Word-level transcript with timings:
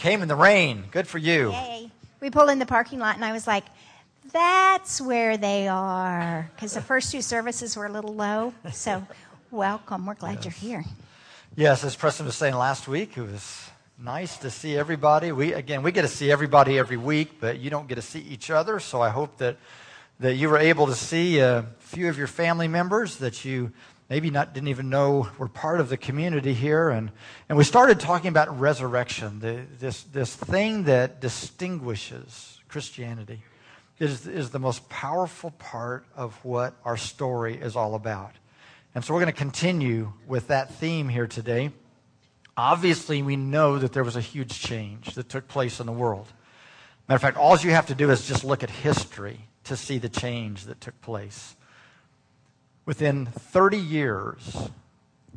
came 0.00 0.22
in 0.22 0.28
the 0.28 0.36
rain. 0.36 0.84
Good 0.90 1.06
for 1.06 1.18
you. 1.18 1.52
Yay. 1.52 1.90
We 2.20 2.30
pulled 2.30 2.50
in 2.50 2.58
the 2.58 2.66
parking 2.66 2.98
lot, 2.98 3.16
and 3.16 3.24
I 3.24 3.32
was 3.32 3.46
like, 3.46 3.64
that's 4.32 5.00
where 5.00 5.36
they 5.36 5.68
are. 5.68 6.50
Because 6.54 6.74
the 6.74 6.80
first 6.80 7.12
two 7.12 7.22
services 7.22 7.76
were 7.76 7.86
a 7.86 7.92
little 7.92 8.14
low. 8.14 8.54
So, 8.72 9.06
welcome. 9.50 10.06
We're 10.06 10.14
glad 10.14 10.36
yes. 10.36 10.44
you're 10.44 10.52
here. 10.52 10.84
Yes, 11.54 11.84
as 11.84 11.96
Preston 11.96 12.26
was 12.26 12.34
saying 12.34 12.54
last 12.54 12.88
week, 12.88 13.16
it 13.16 13.22
was 13.22 13.70
nice 13.98 14.38
to 14.38 14.50
see 14.50 14.76
everybody. 14.76 15.32
We 15.32 15.52
again, 15.52 15.82
we 15.82 15.92
get 15.92 16.02
to 16.02 16.08
see 16.08 16.30
everybody 16.30 16.78
every 16.78 16.96
week, 16.96 17.40
but 17.40 17.58
you 17.58 17.68
don't 17.68 17.88
get 17.88 17.96
to 17.96 18.02
see 18.02 18.20
each 18.20 18.50
other. 18.50 18.80
So 18.80 19.02
I 19.02 19.10
hope 19.10 19.36
that 19.38 19.56
that 20.20 20.34
you 20.34 20.48
were 20.48 20.58
able 20.58 20.86
to 20.86 20.94
see 20.94 21.40
a 21.40 21.66
few 21.78 22.08
of 22.08 22.16
your 22.16 22.26
family 22.26 22.68
members 22.68 23.16
that 23.16 23.44
you 23.44 23.72
maybe 24.10 24.28
not 24.28 24.52
didn't 24.52 24.68
even 24.68 24.90
know 24.90 25.30
were 25.38 25.48
part 25.48 25.80
of 25.80 25.88
the 25.88 25.96
community 25.96 26.52
here. 26.52 26.90
And 26.90 27.10
and 27.48 27.56
we 27.56 27.64
started 27.64 28.00
talking 28.00 28.28
about 28.28 28.60
resurrection, 28.60 29.38
the, 29.38 29.62
this 29.78 30.02
this 30.02 30.34
thing 30.36 30.84
that 30.84 31.20
distinguishes 31.20 32.58
Christianity. 32.68 33.42
Is, 33.98 34.26
is 34.26 34.48
the 34.48 34.58
most 34.58 34.88
powerful 34.88 35.50
part 35.50 36.06
of 36.16 36.34
what 36.42 36.72
our 36.86 36.96
story 36.96 37.56
is 37.56 37.76
all 37.76 37.94
about. 37.94 38.32
And 38.94 39.04
so 39.04 39.12
we're 39.12 39.20
going 39.20 39.32
to 39.32 39.38
continue 39.38 40.14
with 40.26 40.48
that 40.48 40.74
theme 40.76 41.10
here 41.10 41.26
today. 41.26 41.70
Obviously, 42.56 43.20
we 43.20 43.36
know 43.36 43.78
that 43.78 43.92
there 43.92 44.02
was 44.02 44.16
a 44.16 44.22
huge 44.22 44.58
change 44.58 45.14
that 45.16 45.28
took 45.28 45.48
place 45.48 45.80
in 45.80 45.86
the 45.86 45.92
world. 45.92 46.32
Matter 47.08 47.16
of 47.16 47.20
fact, 47.20 47.36
all 47.36 47.58
you 47.58 47.72
have 47.72 47.88
to 47.88 47.94
do 47.94 48.10
is 48.10 48.26
just 48.26 48.42
look 48.42 48.62
at 48.62 48.70
history 48.70 49.40
to 49.64 49.76
see 49.76 49.98
the 49.98 50.08
change 50.08 50.64
that 50.64 50.80
took 50.80 50.98
place. 51.02 51.54
Within 52.86 53.26
30 53.26 53.76
years, 53.76 54.70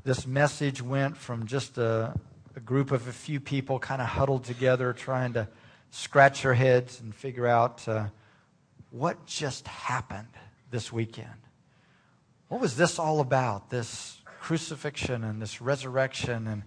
this 0.03 0.25
message 0.25 0.81
went 0.81 1.17
from 1.17 1.45
just 1.45 1.77
a, 1.77 2.13
a 2.55 2.59
group 2.61 2.91
of 2.91 3.07
a 3.07 3.11
few 3.11 3.41
people 3.41 3.79
kind 3.79 4.01
of 4.01 4.07
huddled 4.07 4.45
together 4.45 4.93
trying 4.93 5.33
to 5.33 5.47
scratch 5.91 6.43
their 6.43 6.53
heads 6.53 7.01
and 7.01 7.13
figure 7.13 7.45
out 7.45 7.85
uh, 7.87 8.05
what 8.91 9.25
just 9.25 9.67
happened 9.67 10.29
this 10.71 10.91
weekend. 10.93 11.27
What 12.47 12.61
was 12.61 12.77
this 12.77 12.97
all 12.97 13.19
about? 13.19 13.69
This 13.69 14.21
crucifixion 14.39 15.25
and 15.25 15.41
this 15.41 15.61
resurrection 15.61 16.47
and 16.47 16.63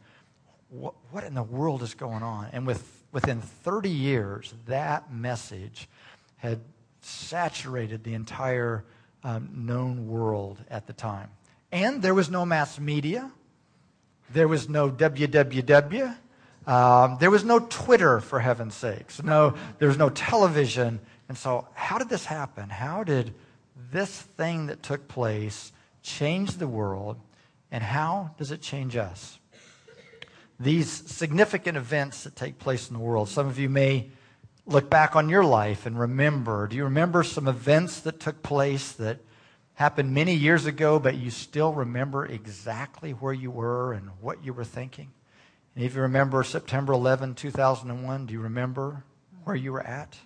what, 0.69 0.95
what 1.11 1.25
in 1.25 1.35
the 1.35 1.43
world 1.43 1.83
is 1.83 1.95
going 1.95 2.23
on? 2.23 2.49
And 2.53 2.67
with, 2.67 3.03
within 3.13 3.41
30 3.41 3.89
years, 3.89 4.53
that 4.67 5.11
message 5.11 5.89
had 6.37 6.61
saturated 7.01 8.05
the 8.05 8.13
entire 8.13 8.85
um, 9.27 9.51
known 9.53 10.07
world 10.07 10.65
at 10.71 10.87
the 10.87 10.93
time. 10.93 11.29
And 11.73 12.01
there 12.01 12.15
was 12.15 12.31
no 12.31 12.47
mass 12.47 12.79
media. 12.79 13.33
There 14.33 14.47
was 14.47 14.69
no 14.69 14.89
WWW. 14.89 16.17
Um, 16.65 17.17
there 17.19 17.31
was 17.31 17.45
no 17.45 17.59
Twitter, 17.59 18.21
for 18.21 18.39
heaven's 18.39 18.75
sakes. 18.75 19.21
No, 19.23 19.55
there 19.79 19.89
was 19.89 19.99
no 19.99 20.11
television. 20.11 21.01
And 21.29 21.37
so, 21.37 21.67
how 21.75 21.99
did 21.99 22.09
this 22.09 22.25
happen? 22.25 22.71
How 22.71 23.03
did 23.03 23.35
this 23.91 24.23
thing 24.23 24.67
that 24.67 24.85
took 24.85 25.09
place 25.09 25.73
change 26.03 26.59
the 26.59 26.69
world? 26.69 27.17
And 27.73 27.83
how 27.83 28.31
does 28.39 28.53
it 28.53 28.63
change 28.63 28.97
us? 28.97 29.41
These 30.61 30.89
significant 30.89 31.77
events 31.77 32.23
that 32.25 32.37
take 32.37 32.61
place 32.61 32.89
in 32.89 32.95
the 32.95 33.03
world. 33.03 33.29
Some 33.29 33.49
of 33.49 33.59
you 33.59 33.69
may 33.69 34.09
look 34.67 34.91
back 34.91 35.15
on 35.15 35.29
your 35.29 35.45
life 35.45 35.87
and 35.87 35.99
remember. 35.99 36.67
Do 36.67 36.77
you 36.77 36.85
remember 36.85 37.23
some 37.23 37.47
events 37.47 38.01
that 38.01 38.19
took 38.19 38.43
place 38.43 38.93
that 38.93 39.21
happened 39.75 40.13
many 40.13 40.35
years 40.35 40.67
ago, 40.67 40.99
but 40.99 41.15
you 41.15 41.31
still 41.31 41.73
remember 41.73 42.27
exactly 42.27 43.13
where 43.13 43.33
you 43.33 43.51
were 43.51 43.93
and 43.93 44.11
what 44.21 44.45
you 44.45 44.53
were 44.53 44.65
thinking? 44.65 45.13
And 45.75 45.85
if 45.85 45.95
you 45.95 46.03
remember 46.03 46.43
September 46.43 46.93
11, 46.95 47.35
2001, 47.35 48.27
do 48.27 48.33
you 48.33 48.41
remember 48.41 49.05
where 49.45 49.55
you 49.55 49.73
were 49.73 49.87
at? 49.87 50.17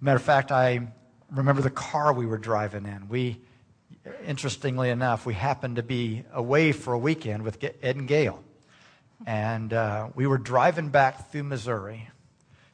Matter 0.00 0.16
of 0.16 0.22
fact, 0.22 0.52
I 0.52 0.86
remember 1.32 1.60
the 1.60 1.70
car 1.70 2.12
we 2.12 2.26
were 2.26 2.38
driving 2.38 2.86
in. 2.86 3.08
We, 3.08 3.40
interestingly 4.24 4.90
enough, 4.90 5.26
we 5.26 5.34
happened 5.34 5.76
to 5.76 5.82
be 5.82 6.24
away 6.32 6.70
for 6.70 6.92
a 6.92 6.98
weekend 6.98 7.42
with 7.42 7.62
Ed 7.64 7.96
and 7.96 8.06
Gail. 8.06 8.44
And 9.26 9.72
uh, 9.72 10.10
we 10.14 10.28
were 10.28 10.38
driving 10.38 10.90
back 10.90 11.32
through 11.32 11.42
Missouri. 11.44 12.08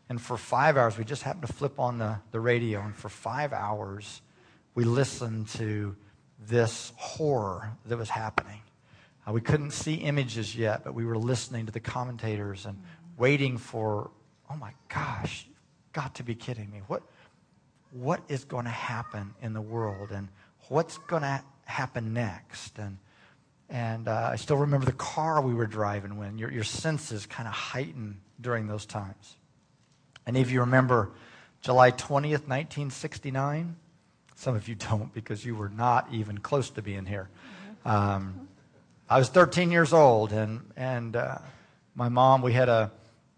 And 0.09 0.21
for 0.21 0.37
five 0.37 0.77
hours, 0.77 0.99
we 0.99 1.05
just 1.05 1.23
happened 1.23 1.47
to 1.47 1.53
flip 1.53 1.79
on 1.79 1.99
the, 1.99 2.19
the 2.31 2.41
radio. 2.41 2.81
And 2.81 2.95
for 2.95 3.09
five 3.09 3.53
hours, 3.53 4.21
we 4.75 4.85
listened 4.85 5.49
to 5.51 5.97
this 6.47 6.93
horror 6.97 7.73
that 7.87 7.97
was 7.97 8.11
happening. 8.11 8.61
Uh, 9.27 9.33
we 9.33 9.41
couldn't 9.41 9.71
see 9.71 9.95
images 9.95 10.55
yet, 10.55 10.85
but 10.85 10.95
we 10.95 11.05
were 11.05 11.17
listening 11.17 11.67
to 11.67 11.73
the 11.73 11.81
commentators 11.81 12.67
and 12.67 12.81
waiting 13.17 13.57
for, 13.57 14.11
oh 14.51 14.57
my 14.57 14.73
gosh, 14.89 15.47
got 15.93 16.17
to 16.17 16.23
be 16.23 16.35
kidding 16.35 16.71
me. 16.71 16.83
What, 16.87 17.03
what 17.91 18.21
is 18.29 18.45
going 18.45 18.65
to 18.65 18.71
happen 18.71 19.35
in 19.41 19.55
the 19.55 19.63
world 19.63 20.11
and 20.11 20.29
what's 20.69 20.99
going 20.99 21.23
to 21.23 21.43
happen 21.65 22.13
next. 22.13 22.79
And, 22.79 22.99
and 23.71 24.09
uh, 24.09 24.31
I 24.33 24.37
still 24.37 24.59
remember 24.59 24.85
the 24.85 24.93
car 24.93 25.41
we 25.41 25.55
were 25.55 25.67
driving 25.67 26.19
when 26.19 26.37
your, 26.37 26.51
your 26.51 26.65
senses 26.65 27.25
kind 27.25 27.49
of 27.49 27.55
heightened 27.55 28.21
during 28.41 28.67
those 28.67 28.85
times. 28.85 29.37
Any 30.27 30.41
of 30.41 30.51
you 30.51 30.61
remember 30.61 31.11
July 31.61 31.91
20th, 31.91 32.49
1969? 32.49 33.77
Some 34.37 34.57
of 34.57 34.69
you 34.69 34.75
don't 34.75 35.13
because 35.13 35.45
you 35.45 35.55
were 35.55 35.69
not 35.69 36.09
even 36.13 36.39
close 36.39 36.71
to 36.71 36.83
being 36.83 37.05
here. 37.05 37.29
Um, 37.85 38.49
I 39.09 39.19
was 39.19 39.29
13 39.29 39.71
years 39.71 39.93
old, 39.93 40.33
and, 40.33 40.63
and 40.77 41.15
uh, 41.15 41.39
my 41.95 42.09
mom, 42.09 42.41
we 42.41 42.55
had, 42.55 42.71
a, 42.71 42.91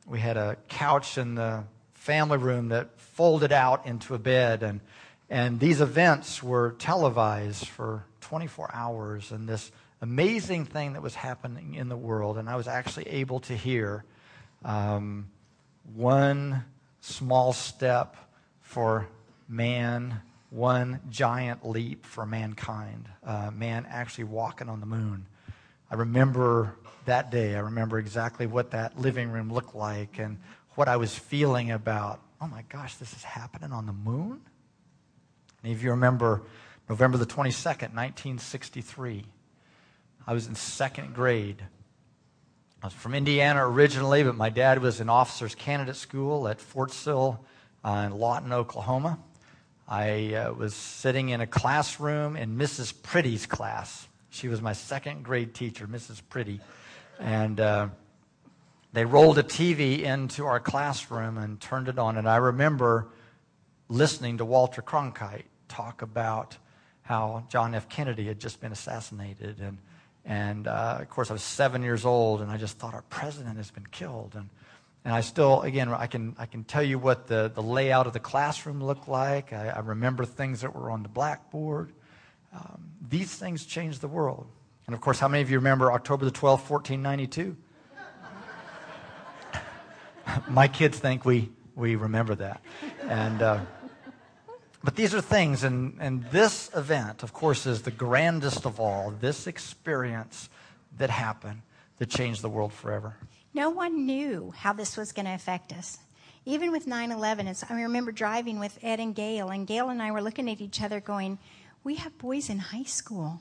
we 0.06 0.20
had 0.20 0.36
a 0.36 0.56
couch 0.68 1.18
in 1.18 1.34
the 1.34 1.64
family 1.94 2.38
room 2.38 2.68
that 2.68 3.00
folded 3.00 3.50
out 3.50 3.84
into 3.84 4.14
a 4.14 4.18
bed. 4.18 4.62
And, 4.62 4.80
and 5.28 5.58
these 5.58 5.80
events 5.80 6.40
were 6.40 6.76
televised 6.78 7.66
for 7.66 8.04
24 8.20 8.70
hours. 8.72 9.32
And 9.32 9.48
this 9.48 9.72
amazing 10.00 10.66
thing 10.66 10.92
that 10.92 11.02
was 11.02 11.16
happening 11.16 11.74
in 11.74 11.88
the 11.88 11.96
world. 11.96 12.38
And 12.38 12.48
I 12.48 12.54
was 12.54 12.68
actually 12.68 13.08
able 13.08 13.40
to 13.40 13.56
hear 13.56 14.04
um, 14.64 15.26
one 15.94 16.64
small 17.00 17.52
step 17.52 18.16
for 18.60 19.08
man, 19.48 20.20
one 20.50 21.00
giant 21.10 21.66
leap 21.66 22.04
for 22.04 22.26
mankind. 22.26 23.08
Uh, 23.24 23.50
man 23.50 23.86
actually 23.88 24.24
walking 24.24 24.68
on 24.68 24.80
the 24.80 24.86
moon. 24.86 25.26
I 25.90 25.94
remember 25.94 26.74
that 27.04 27.30
day. 27.30 27.54
I 27.54 27.60
remember 27.60 27.98
exactly 27.98 28.46
what 28.46 28.72
that 28.72 28.98
living 28.98 29.30
room 29.30 29.52
looked 29.52 29.74
like 29.74 30.18
and 30.18 30.38
what 30.74 30.88
I 30.88 30.96
was 30.96 31.16
feeling 31.16 31.70
about 31.70 32.20
oh 32.40 32.46
my 32.46 32.62
gosh, 32.68 32.96
this 32.96 33.12
is 33.14 33.24
happening 33.24 33.72
on 33.72 33.86
the 33.86 33.92
moon? 33.92 34.40
Any 35.64 35.72
of 35.72 35.82
you 35.82 35.90
remember 35.90 36.42
November 36.88 37.18
the 37.18 37.26
22nd, 37.26 37.94
1963? 37.94 39.24
I 40.26 40.32
was 40.32 40.46
in 40.46 40.54
second 40.54 41.14
grade. 41.14 41.62
I 42.82 42.88
was 42.88 42.94
from 42.94 43.14
Indiana 43.14 43.66
originally, 43.66 44.22
but 44.22 44.36
my 44.36 44.50
dad 44.50 44.82
was 44.82 45.00
an 45.00 45.08
officer's 45.08 45.54
candidate 45.54 45.96
school 45.96 46.46
at 46.46 46.60
Fort 46.60 46.92
Sill 46.92 47.40
uh, 47.82 48.04
in 48.06 48.12
Lawton, 48.12 48.52
Oklahoma. 48.52 49.18
I 49.88 50.34
uh, 50.34 50.52
was 50.52 50.74
sitting 50.74 51.30
in 51.30 51.40
a 51.40 51.46
classroom 51.46 52.36
in 52.36 52.58
Mrs. 52.58 52.92
Pretty's 53.02 53.46
class. 53.46 54.06
She 54.28 54.48
was 54.48 54.60
my 54.60 54.74
second 54.74 55.24
grade 55.24 55.54
teacher, 55.54 55.86
Mrs. 55.86 56.20
Pretty. 56.28 56.60
And 57.18 57.58
uh, 57.60 57.88
they 58.92 59.06
rolled 59.06 59.38
a 59.38 59.42
TV 59.42 60.02
into 60.02 60.44
our 60.44 60.60
classroom 60.60 61.38
and 61.38 61.58
turned 61.58 61.88
it 61.88 61.98
on. 61.98 62.18
And 62.18 62.28
I 62.28 62.36
remember 62.36 63.08
listening 63.88 64.36
to 64.38 64.44
Walter 64.44 64.82
Cronkite 64.82 65.44
talk 65.68 66.02
about 66.02 66.58
how 67.00 67.44
John 67.48 67.74
F. 67.74 67.88
Kennedy 67.88 68.26
had 68.26 68.38
just 68.38 68.60
been 68.60 68.72
assassinated. 68.72 69.60
And, 69.60 69.78
and 70.26 70.66
uh, 70.66 70.98
of 71.00 71.08
course, 71.08 71.30
I 71.30 71.34
was 71.34 71.42
seven 71.42 71.82
years 71.82 72.04
old, 72.04 72.40
and 72.40 72.50
I 72.50 72.56
just 72.56 72.78
thought 72.78 72.94
our 72.94 73.02
president 73.02 73.56
has 73.58 73.70
been 73.70 73.86
killed. 73.86 74.32
And, 74.34 74.50
and 75.04 75.14
I 75.14 75.20
still, 75.20 75.62
again, 75.62 75.88
I 75.88 76.08
can, 76.08 76.34
I 76.36 76.46
can 76.46 76.64
tell 76.64 76.82
you 76.82 76.98
what 76.98 77.28
the, 77.28 77.50
the 77.54 77.62
layout 77.62 78.08
of 78.08 78.12
the 78.12 78.20
classroom 78.20 78.82
looked 78.82 79.08
like. 79.08 79.52
I, 79.52 79.68
I 79.68 79.78
remember 79.78 80.24
things 80.24 80.62
that 80.62 80.74
were 80.74 80.90
on 80.90 81.04
the 81.04 81.08
blackboard. 81.08 81.92
Um, 82.52 82.90
these 83.08 83.32
things 83.32 83.64
changed 83.64 84.00
the 84.00 84.08
world. 84.08 84.48
And 84.86 84.94
of 84.94 85.00
course, 85.00 85.20
how 85.20 85.28
many 85.28 85.42
of 85.42 85.50
you 85.50 85.58
remember 85.58 85.92
October 85.92 86.24
the 86.24 86.32
12th, 86.32 86.68
1492? 86.68 87.56
my 90.48 90.66
kids 90.66 90.98
think 90.98 91.24
we, 91.24 91.50
we 91.76 91.94
remember 91.94 92.34
that. 92.34 92.60
And, 93.02 93.42
uh, 93.42 93.60
but 94.86 94.94
these 94.94 95.16
are 95.16 95.20
things, 95.20 95.64
and, 95.64 95.96
and 95.98 96.22
this 96.30 96.70
event, 96.72 97.24
of 97.24 97.32
course, 97.32 97.66
is 97.66 97.82
the 97.82 97.90
grandest 97.90 98.64
of 98.66 98.78
all. 98.78 99.10
This 99.10 99.48
experience 99.48 100.48
that 100.96 101.10
happened 101.10 101.62
that 101.98 102.08
changed 102.08 102.40
the 102.40 102.48
world 102.48 102.72
forever. 102.72 103.16
No 103.52 103.68
one 103.68 104.06
knew 104.06 104.54
how 104.56 104.72
this 104.72 104.96
was 104.96 105.10
going 105.10 105.26
to 105.26 105.34
affect 105.34 105.72
us. 105.72 105.98
Even 106.44 106.70
with 106.70 106.86
9 106.86 107.10
11, 107.10 107.52
I 107.68 107.82
remember 107.82 108.12
driving 108.12 108.60
with 108.60 108.78
Ed 108.80 109.00
and 109.00 109.12
Gail, 109.12 109.48
and 109.48 109.66
Gail 109.66 109.88
and 109.88 110.00
I 110.00 110.12
were 110.12 110.22
looking 110.22 110.48
at 110.48 110.60
each 110.60 110.80
other 110.80 111.00
going, 111.00 111.40
We 111.82 111.96
have 111.96 112.16
boys 112.16 112.48
in 112.48 112.60
high 112.60 112.84
school. 112.84 113.40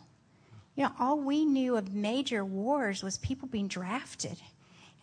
You 0.76 0.86
know, 0.86 0.94
all 1.00 1.20
we 1.20 1.46
knew 1.46 1.78
of 1.78 1.94
major 1.94 2.44
wars 2.44 3.04
was 3.04 3.20
people 3.20 3.48
being 3.48 3.68
drafted. 3.68 4.42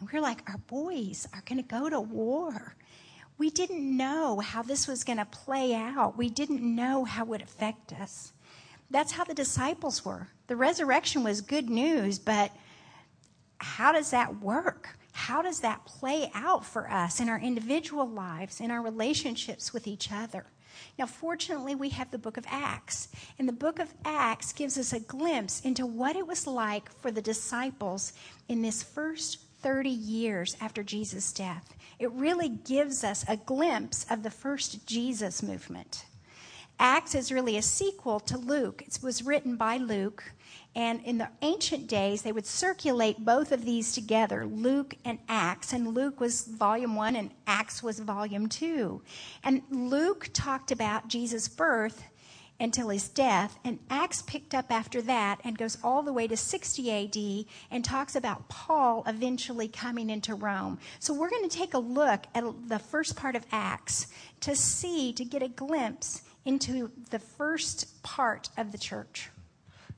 And 0.00 0.10
we 0.10 0.18
are 0.18 0.22
like, 0.22 0.42
our 0.50 0.58
boys 0.58 1.28
are 1.32 1.44
going 1.46 1.62
to 1.62 1.68
go 1.68 1.88
to 1.88 2.00
war. 2.00 2.74
We 3.42 3.50
didn't 3.50 3.96
know 3.96 4.38
how 4.38 4.62
this 4.62 4.86
was 4.86 5.02
going 5.02 5.18
to 5.18 5.24
play 5.24 5.74
out. 5.74 6.16
We 6.16 6.28
didn't 6.28 6.62
know 6.62 7.02
how 7.02 7.24
it 7.24 7.28
would 7.28 7.42
affect 7.42 7.92
us. 7.92 8.32
That's 8.88 9.10
how 9.10 9.24
the 9.24 9.34
disciples 9.34 10.04
were. 10.04 10.28
The 10.46 10.54
resurrection 10.54 11.24
was 11.24 11.40
good 11.40 11.68
news, 11.68 12.20
but 12.20 12.52
how 13.58 13.90
does 13.90 14.12
that 14.12 14.40
work? 14.40 14.96
How 15.10 15.42
does 15.42 15.58
that 15.58 15.84
play 15.84 16.30
out 16.36 16.64
for 16.64 16.88
us 16.88 17.18
in 17.18 17.28
our 17.28 17.40
individual 17.40 18.08
lives, 18.08 18.60
in 18.60 18.70
our 18.70 18.80
relationships 18.80 19.72
with 19.72 19.88
each 19.88 20.12
other? 20.12 20.46
Now, 20.96 21.06
fortunately, 21.06 21.74
we 21.74 21.88
have 21.88 22.12
the 22.12 22.18
book 22.18 22.36
of 22.36 22.46
Acts. 22.48 23.08
And 23.40 23.48
the 23.48 23.52
book 23.52 23.80
of 23.80 23.92
Acts 24.04 24.52
gives 24.52 24.78
us 24.78 24.92
a 24.92 25.00
glimpse 25.00 25.62
into 25.62 25.84
what 25.84 26.14
it 26.14 26.28
was 26.28 26.46
like 26.46 26.92
for 27.00 27.10
the 27.10 27.20
disciples 27.20 28.12
in 28.48 28.62
this 28.62 28.84
first 28.84 29.40
30 29.62 29.88
years 29.88 30.56
after 30.60 30.82
Jesus' 30.82 31.32
death. 31.32 31.74
It 31.98 32.10
really 32.12 32.48
gives 32.48 33.04
us 33.04 33.24
a 33.28 33.36
glimpse 33.36 34.04
of 34.10 34.22
the 34.22 34.30
first 34.30 34.86
Jesus 34.86 35.42
movement. 35.42 36.04
Acts 36.78 37.14
is 37.14 37.30
really 37.30 37.56
a 37.56 37.62
sequel 37.62 38.18
to 38.20 38.36
Luke. 38.36 38.82
It 38.84 38.98
was 39.02 39.22
written 39.22 39.56
by 39.56 39.76
Luke. 39.76 40.32
And 40.74 41.00
in 41.04 41.18
the 41.18 41.28
ancient 41.42 41.86
days, 41.86 42.22
they 42.22 42.32
would 42.32 42.46
circulate 42.46 43.24
both 43.24 43.52
of 43.52 43.64
these 43.64 43.92
together, 43.92 44.46
Luke 44.46 44.94
and 45.04 45.18
Acts. 45.28 45.72
And 45.72 45.94
Luke 45.94 46.18
was 46.18 46.44
volume 46.44 46.96
one, 46.96 47.14
and 47.14 47.30
Acts 47.46 47.82
was 47.82 48.00
volume 48.00 48.48
two. 48.48 49.02
And 49.44 49.62
Luke 49.70 50.30
talked 50.32 50.72
about 50.72 51.08
Jesus' 51.08 51.46
birth 51.46 52.02
until 52.62 52.90
his 52.90 53.08
death, 53.08 53.58
and 53.64 53.80
Acts 53.90 54.22
picked 54.22 54.54
up 54.54 54.70
after 54.70 55.02
that 55.02 55.40
and 55.42 55.58
goes 55.58 55.76
all 55.82 56.04
the 56.04 56.12
way 56.12 56.28
to 56.28 56.36
60 56.36 56.90
AD 56.92 57.46
and 57.72 57.84
talks 57.84 58.14
about 58.14 58.48
Paul 58.48 59.02
eventually 59.04 59.66
coming 59.66 60.08
into 60.08 60.36
Rome. 60.36 60.78
So 61.00 61.12
we're 61.12 61.28
going 61.28 61.48
to 61.48 61.54
take 61.54 61.74
a 61.74 61.78
look 61.78 62.24
at 62.36 62.44
the 62.68 62.78
first 62.78 63.16
part 63.16 63.34
of 63.34 63.44
Acts 63.50 64.06
to 64.40 64.54
see, 64.54 65.12
to 65.14 65.24
get 65.24 65.42
a 65.42 65.48
glimpse 65.48 66.22
into 66.44 66.92
the 67.10 67.18
first 67.18 68.00
part 68.04 68.48
of 68.56 68.70
the 68.70 68.78
church. 68.78 69.30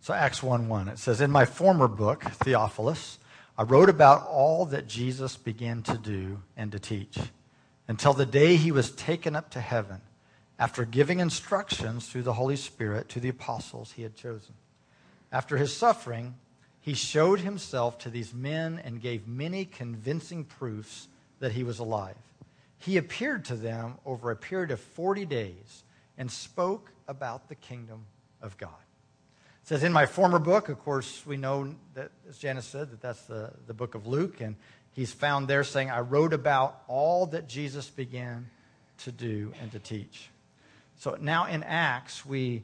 So 0.01 0.15
Acts 0.15 0.43
1 0.43 0.67
1, 0.67 0.89
it 0.89 0.99
says, 0.99 1.21
In 1.21 1.31
my 1.31 1.45
former 1.45 1.87
book, 1.87 2.23
Theophilus, 2.23 3.19
I 3.59 3.65
wrote 3.65 3.91
about 3.91 4.27
all 4.27 4.65
that 4.67 4.89
Jesus 4.89 5.37
began 5.37 5.83
to 5.83 5.99
do 5.99 6.41
and 6.57 6.73
to 6.73 6.79
teach 6.79 7.19
until 7.89 8.15
the 8.15 8.27
day 8.27 8.57
he 8.57 8.73
was 8.73 8.91
taken 8.91 9.37
up 9.37 9.51
to 9.51 9.61
heaven 9.61 10.01
after 10.59 10.85
giving 10.85 11.21
instructions 11.21 12.09
through 12.09 12.23
the 12.23 12.35
Holy 12.35 12.57
Spirit 12.57 13.09
to 13.11 13.21
the 13.21 13.29
apostles 13.29 13.93
he 13.93 14.03
had 14.03 14.15
chosen. 14.15 14.55
After 15.33 15.57
his 15.57 15.77
suffering, 15.77 16.35
he 16.81 16.95
showed 16.95 17.41
himself 17.41 17.99
to 17.99 18.11
these 18.11 18.33
men 18.33 18.81
and 18.85 19.01
gave 19.01 19.27
many 19.27 19.65
convincing 19.65 20.45
proofs 20.45 21.09
that 21.41 21.53
he 21.53 21.65
was 21.65 21.79
alive. 21.79 22.17
He 22.79 22.99
appeared 22.99 23.47
to 23.47 23.57
them 23.57 23.95
over 24.05 24.31
a 24.31 24.37
period 24.37 24.71
of 24.71 24.79
40 24.79 25.25
days 25.25 25.85
and 26.19 26.31
spoke 26.31 26.93
about 27.09 27.49
the 27.49 27.55
kingdom 27.55 28.05
of 28.41 28.57
God. 28.59 28.71
It 29.63 29.69
says, 29.69 29.83
In 29.83 29.93
my 29.93 30.07
former 30.07 30.39
book, 30.39 30.69
of 30.69 30.79
course, 30.79 31.25
we 31.25 31.39
know 31.39 31.75
that, 31.95 32.11
as 32.29 32.37
Janice 32.39 32.67
said, 32.67 32.91
that 32.91 33.01
that's 33.01 33.23
the, 33.23 33.51
the 33.67 33.75
book 33.75 33.95
of 33.95 34.07
Luke, 34.07 34.41
and 34.41 34.55
he's 34.93 35.13
found 35.13 35.49
there 35.49 35.65
saying, 35.65 35.91
I 35.91 36.01
wrote 36.01 36.35
about 36.35 36.83
all 36.87 37.27
that 37.27 37.49
Jesus 37.49 37.89
began 37.89 38.51
to 38.99 39.11
do 39.11 39.53
and 39.63 39.73
to 39.73 39.79
teach. 39.79 40.29
So 40.97 41.17
now 41.21 41.47
in 41.47 41.63
Acts, 41.63 42.25
we, 42.25 42.63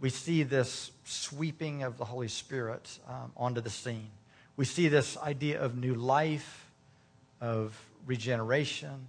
we 0.00 0.10
see 0.10 0.42
this 0.42 0.90
sweeping 1.04 1.82
of 1.82 1.98
the 1.98 2.04
Holy 2.04 2.28
Spirit 2.28 2.98
um, 3.08 3.32
onto 3.36 3.60
the 3.60 3.70
scene. 3.70 4.10
We 4.56 4.64
see 4.64 4.88
this 4.88 5.16
idea 5.18 5.60
of 5.60 5.76
new 5.76 5.94
life, 5.94 6.70
of 7.40 7.78
regeneration, 8.06 9.08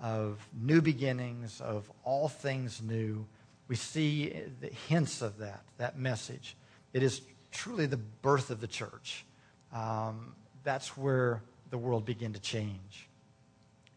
of 0.00 0.46
new 0.60 0.82
beginnings, 0.82 1.60
of 1.60 1.90
all 2.04 2.28
things 2.28 2.82
new. 2.82 3.24
We 3.68 3.76
see 3.76 4.34
the 4.60 4.68
hints 4.88 5.22
of 5.22 5.38
that, 5.38 5.62
that 5.78 5.98
message. 5.98 6.56
It 6.92 7.02
is 7.02 7.22
truly 7.52 7.86
the 7.86 7.96
birth 7.96 8.50
of 8.50 8.60
the 8.60 8.66
church. 8.66 9.24
Um, 9.72 10.34
that's 10.64 10.96
where 10.96 11.42
the 11.70 11.78
world 11.78 12.04
began 12.04 12.32
to 12.34 12.40
change. 12.40 13.08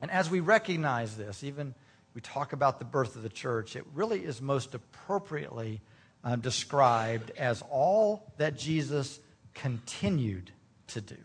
And 0.01 0.11
as 0.11 0.29
we 0.29 0.39
recognize 0.39 1.17
this, 1.17 1.43
even 1.43 1.73
we 2.15 2.21
talk 2.21 2.53
about 2.53 2.79
the 2.79 2.85
birth 2.85 3.15
of 3.17 3.23
the 3.23 3.29
church, 3.29 3.75
it 3.75 3.85
really 3.93 4.23
is 4.23 4.41
most 4.41 4.73
appropriately 4.73 5.81
uh, 6.23 6.37
described 6.37 7.31
as 7.37 7.61
all 7.69 8.31
that 8.37 8.57
Jesus 8.57 9.19
continued 9.53 10.51
to 10.87 11.01
do. 11.01 11.17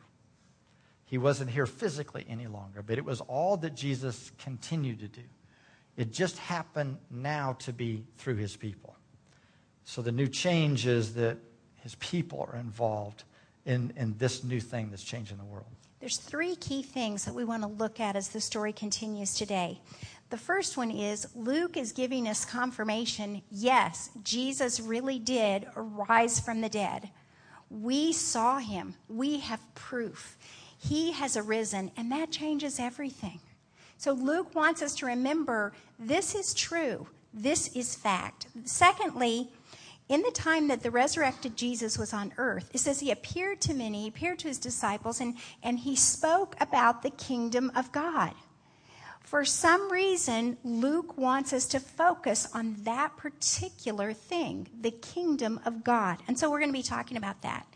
He 1.06 1.16
wasn't 1.16 1.50
here 1.50 1.66
physically 1.66 2.26
any 2.28 2.46
longer, 2.48 2.82
but 2.82 2.98
it 2.98 3.04
was 3.04 3.20
all 3.22 3.56
that 3.58 3.74
Jesus 3.74 4.30
continued 4.38 5.00
to 5.00 5.08
do. 5.08 5.22
It 5.96 6.12
just 6.12 6.38
happened 6.38 6.98
now 7.10 7.54
to 7.60 7.72
be 7.72 8.04
through 8.18 8.36
his 8.36 8.56
people. 8.56 8.96
So 9.84 10.02
the 10.02 10.12
new 10.12 10.28
change 10.28 10.86
is 10.86 11.14
that 11.14 11.38
his 11.82 11.94
people 11.96 12.48
are 12.52 12.58
involved 12.58 13.24
in, 13.64 13.92
in 13.96 14.16
this 14.18 14.44
new 14.44 14.60
thing 14.60 14.90
that's 14.90 15.02
changing 15.02 15.38
the 15.38 15.44
world. 15.44 15.66
There's 16.00 16.16
three 16.16 16.56
key 16.56 16.82
things 16.82 17.26
that 17.26 17.34
we 17.34 17.44
want 17.44 17.62
to 17.62 17.68
look 17.68 18.00
at 18.00 18.16
as 18.16 18.28
the 18.28 18.40
story 18.40 18.72
continues 18.72 19.34
today. 19.34 19.80
The 20.30 20.38
first 20.38 20.76
one 20.76 20.92
is 20.92 21.26
Luke 21.34 21.76
is 21.76 21.90
giving 21.90 22.28
us 22.28 22.44
confirmation 22.44 23.42
yes, 23.50 24.10
Jesus 24.22 24.78
really 24.78 25.18
did 25.18 25.66
rise 25.74 26.38
from 26.38 26.60
the 26.60 26.68
dead. 26.68 27.10
We 27.68 28.12
saw 28.12 28.58
him, 28.58 28.94
we 29.08 29.40
have 29.40 29.74
proof. 29.74 30.38
He 30.78 31.12
has 31.12 31.36
arisen, 31.36 31.90
and 31.96 32.10
that 32.12 32.30
changes 32.30 32.78
everything. 32.78 33.40
So 33.98 34.12
Luke 34.12 34.54
wants 34.54 34.82
us 34.82 34.94
to 34.96 35.06
remember 35.06 35.72
this 35.98 36.34
is 36.34 36.54
true, 36.54 37.08
this 37.34 37.68
is 37.76 37.96
fact. 37.96 38.46
Secondly, 38.64 39.50
in 40.08 40.22
the 40.22 40.30
time 40.30 40.68
that 40.68 40.82
the 40.82 40.90
resurrected 40.90 41.56
Jesus 41.56 41.98
was 41.98 42.12
on 42.12 42.32
earth, 42.38 42.70
it 42.72 42.78
says 42.78 42.98
he 42.98 43.10
appeared 43.10 43.60
to 43.62 43.74
many, 43.74 44.02
he 44.02 44.08
appeared 44.08 44.38
to 44.40 44.48
his 44.48 44.58
disciples, 44.58 45.20
and, 45.20 45.36
and 45.62 45.78
he 45.78 45.94
spoke 45.94 46.56
about 46.60 47.02
the 47.02 47.10
kingdom 47.10 47.70
of 47.76 47.92
God. 47.92 48.32
For 49.20 49.44
some 49.44 49.92
reason, 49.92 50.58
Luke 50.64 51.16
wants 51.16 51.52
us 51.52 51.66
to 51.66 51.80
focus 51.80 52.48
on 52.52 52.76
that 52.82 53.16
particular 53.16 54.12
thing, 54.12 54.68
the 54.80 54.90
kingdom 54.90 55.60
of 55.64 55.84
God. 55.84 56.18
And 56.26 56.38
so 56.38 56.50
we're 56.50 56.58
going 56.58 56.72
to 56.72 56.78
be 56.78 56.82
talking 56.82 57.16
about 57.16 57.42
that. 57.42 57.66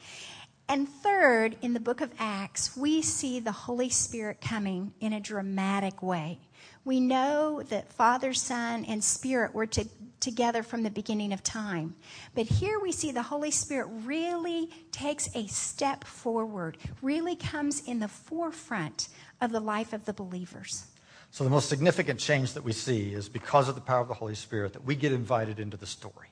And 0.69 0.88
third, 0.88 1.56
in 1.61 1.75
the 1.75 1.81
book 1.81 2.00
of 2.00 2.11
Acts, 2.19 2.76
we 2.76 3.02
see 3.02 3.38
the 3.38 3.52
Holy 3.52 3.91
Spirit 3.91 4.41
coming 4.41 4.94
in 4.99 5.12
a 5.12 5.20
dramatic 5.20 6.02
way. 6.02 6.41
We 6.85 7.00
know 7.00 7.63
that 7.69 7.93
Father, 7.93 8.32
Son, 8.32 8.84
and 8.86 9.05
Spirit 9.05 9.55
were 9.55 9.67
to, 9.67 9.86
together 10.20 10.63
from 10.63 10.82
the 10.82 10.91
beginning 10.91 11.32
of 11.32 11.43
time. 11.43 11.94
But 12.34 12.46
here 12.46 12.81
we 12.81 12.93
see 12.93 13.13
the 13.13 13.22
Holy 13.22 13.51
Spirit 13.51 13.89
really 14.05 14.70
takes 14.91 15.29
a 15.34 15.46
step 15.46 16.05
forward, 16.05 16.79
really 17.03 17.36
comes 17.36 17.86
in 17.86 18.01
the 18.01 18.08
forefront 18.08 19.08
of 19.41 19.53
the 19.53 19.60
life 19.60 19.93
of 19.93 20.06
the 20.06 20.13
believers. 20.15 20.86
So, 21.34 21.43
the 21.43 21.50
most 21.50 21.69
significant 21.69 22.20
change 22.20 22.53
that 22.53 22.62
we 22.62 22.70
see 22.70 23.12
is 23.12 23.29
because 23.29 23.69
of 23.69 23.74
the 23.74 23.81
power 23.81 24.00
of 24.00 24.06
the 24.06 24.14
Holy 24.14 24.36
Spirit 24.36 24.74
that 24.74 24.84
we 24.84 24.94
get 24.94 25.10
invited 25.10 25.58
into 25.58 25.76
the 25.76 25.84
story. 25.84 26.29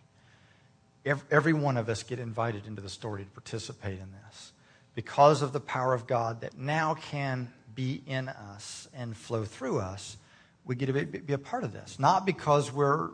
Every, 1.05 1.53
one 1.53 1.77
of 1.77 1.89
us 1.89 2.05
get 2.05 2.21
invited 2.21 2.69
into 2.69 2.81
the 2.81 2.89
story 2.89 3.25
to 3.25 3.31
participate 3.31 3.99
in 3.99 4.13
this 4.13 4.53
because 4.95 5.43
of 5.43 5.53
the 5.53 5.59
power 5.59 5.93
of 5.93 6.07
God 6.07 6.43
that 6.43 6.57
now 6.57 6.95
can 6.95 7.53
be 7.75 8.01
in 8.07 8.29
us 8.29 8.87
and 8.95 9.17
flow 9.17 9.45
through 9.45 9.81
us 9.81 10.19
we 10.65 10.77
get 10.77 10.87
to 10.87 10.93
be, 10.93 11.05
be 11.19 11.33
a 11.33 11.39
part 11.39 11.65
of 11.65 11.73
this. 11.73 11.99
Not 11.99 12.25
because 12.25 12.73
we're 12.73 13.11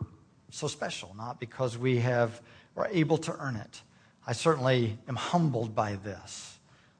so 0.51 0.67
special, 0.67 1.15
not 1.17 1.39
because 1.39 1.75
we 1.75 1.97
have 2.01 2.39
are 2.77 2.87
able 2.91 3.17
to 3.17 3.35
earn 3.39 3.55
it. 3.55 3.81
I 4.27 4.33
certainly 4.33 4.99
am 5.07 5.15
humbled 5.15 5.73
by 5.73 5.95
this. 5.95 6.59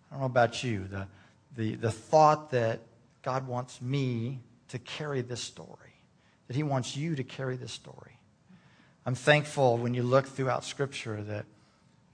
I 0.10 0.16
don't 0.16 0.22
know 0.22 0.26
about 0.26 0.64
you. 0.64 0.88
The, 0.90 1.08
the, 1.56 1.76
the 1.76 1.92
thought 1.92 2.50
that 2.50 2.80
God 3.22 3.48
wants 3.48 3.80
me 3.84 4.40
to 4.70 4.80
carry 4.80 5.22
this 5.22 5.42
story, 5.42 5.94
that 6.48 6.56
He 6.56 6.64
wants 6.64 6.96
you 6.96 7.16
to 7.16 7.24
carry 7.24 7.56
this 7.56 7.72
story. 7.72 8.18
I'm 9.06 9.16
thankful 9.16 9.78
when 9.78 9.94
you 9.94 10.04
look 10.04 10.28
throughout 10.28 10.64
Scripture 10.64 11.22
that, 11.24 11.46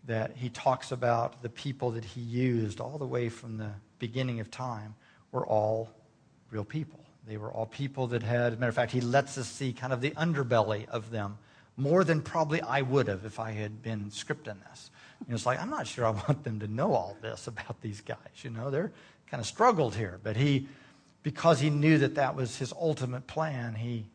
that 0.06 0.36
He 0.36 0.50
talks 0.50 0.92
about 0.92 1.42
the 1.42 1.50
people 1.50 1.92
that 1.92 2.06
He 2.06 2.22
used 2.22 2.80
all 2.80 2.98
the 2.98 3.08
way 3.08 3.30
from 3.30 3.58
the 3.58 3.72
beginning 4.00 4.40
of 4.40 4.52
time 4.52 4.96
were 5.32 5.46
all 5.46 5.90
real 6.52 6.66
people. 6.66 7.06
They 7.28 7.38
were 7.38 7.52
all 7.52 7.66
people 7.66 8.08
that 8.08 8.24
had, 8.24 8.54
as 8.54 8.58
a 8.58 8.58
matter 8.58 8.70
of 8.70 8.76
fact, 8.76 8.92
he 8.92 9.02
lets 9.02 9.38
us 9.38 9.48
see 9.48 9.74
kind 9.74 9.92
of 9.92 10.00
the 10.00 10.12
underbelly 10.12 10.88
of 10.90 11.10
them 11.10 11.38
more 11.76 12.04
than 12.04 12.22
probably 12.22 12.62
I 12.62 12.82
would 12.82 13.08
have 13.08 13.26
if 13.26 13.40
I 13.40 13.52
had 13.52 13.82
been 13.82 14.12
scripting 14.12 14.58
this. 14.70 14.92
You 15.22 15.32
know, 15.32 15.36
it's 15.36 15.46
like, 15.46 15.60
I'm 15.60 15.70
not 15.70 15.88
sure 15.88 16.06
I 16.06 16.12
want 16.12 16.44
them 16.44 16.60
to 16.60 16.68
know 16.68 16.94
all 16.94 17.18
this 17.22 17.48
about 17.48 17.82
these 17.82 18.02
guys. 18.02 18.44
You 18.44 18.52
know, 18.52 18.70
they're 18.70 18.92
kind 19.30 19.42
of 19.42 19.48
struggled 19.48 19.96
here. 19.96 20.20
But 20.24 20.38
he, 20.38 20.68
because 21.26 21.60
he 21.60 21.72
knew 21.72 21.98
that 21.98 22.14
that 22.14 22.36
was 22.36 22.56
his 22.60 22.72
ultimate 22.72 23.26
plan, 23.26 23.74
he, 23.74 24.06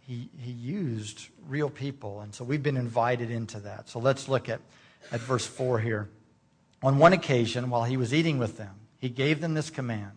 he, 0.00 0.30
he 0.38 0.50
used 0.50 1.28
real 1.46 1.68
people. 1.68 2.22
And 2.22 2.34
so 2.34 2.42
we've 2.42 2.62
been 2.62 2.78
invited 2.78 3.30
into 3.30 3.60
that. 3.60 3.90
So 3.90 3.98
let's 3.98 4.28
look 4.28 4.48
at, 4.48 4.62
at 5.12 5.20
verse 5.20 5.46
4 5.46 5.78
here. 5.80 6.08
On 6.82 6.96
one 6.96 7.12
occasion, 7.12 7.68
while 7.68 7.84
he 7.84 7.98
was 7.98 8.14
eating 8.14 8.38
with 8.38 8.56
them, 8.56 8.74
he 8.98 9.10
gave 9.10 9.42
them 9.42 9.52
this 9.52 9.68
command 9.68 10.12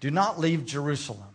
Do 0.00 0.10
not 0.10 0.40
leave 0.40 0.64
Jerusalem, 0.64 1.34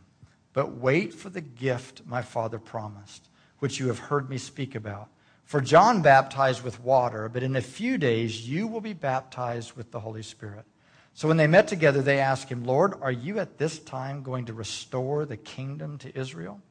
but 0.53 0.71
wait 0.71 1.13
for 1.13 1.29
the 1.29 1.41
gift 1.41 2.01
my 2.07 2.23
father 2.23 2.57
promised, 2.57 3.29
which 3.59 3.79
you 3.79 3.89
have 3.89 3.99
heard 3.99 4.27
me 4.27 4.39
speak 4.39 4.73
about. 4.73 5.07
For 5.45 5.61
John 5.61 6.01
baptized 6.01 6.63
with 6.63 6.81
water, 6.81 7.29
but 7.29 7.43
in 7.43 7.55
a 7.55 7.61
few 7.61 7.99
days 7.99 8.49
you 8.49 8.65
will 8.65 8.81
be 8.81 8.93
baptized 8.93 9.73
with 9.73 9.91
the 9.91 9.99
Holy 9.99 10.23
Spirit. 10.23 10.65
So 11.13 11.27
when 11.27 11.37
they 11.37 11.47
met 11.47 11.67
together, 11.67 12.01
they 12.01 12.19
asked 12.19 12.49
him, 12.49 12.63
Lord, 12.63 12.93
are 13.01 13.11
you 13.11 13.39
at 13.39 13.57
this 13.57 13.79
time 13.79 14.23
going 14.23 14.45
to 14.45 14.53
restore 14.53 15.25
the 15.25 15.37
kingdom 15.37 15.97
to 15.99 16.17
Israel? 16.17 16.61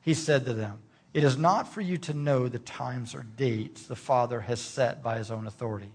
He 0.00 0.14
said 0.14 0.44
to 0.44 0.54
them, 0.54 0.78
It 1.14 1.24
is 1.24 1.36
not 1.36 1.72
for 1.72 1.80
you 1.80 1.96
to 1.98 2.14
know 2.14 2.48
the 2.48 2.58
times 2.58 3.14
or 3.14 3.24
dates 3.36 3.86
the 3.86 3.96
Father 3.96 4.40
has 4.40 4.60
set 4.60 5.02
by 5.02 5.18
his 5.18 5.30
own 5.30 5.46
authority, 5.46 5.90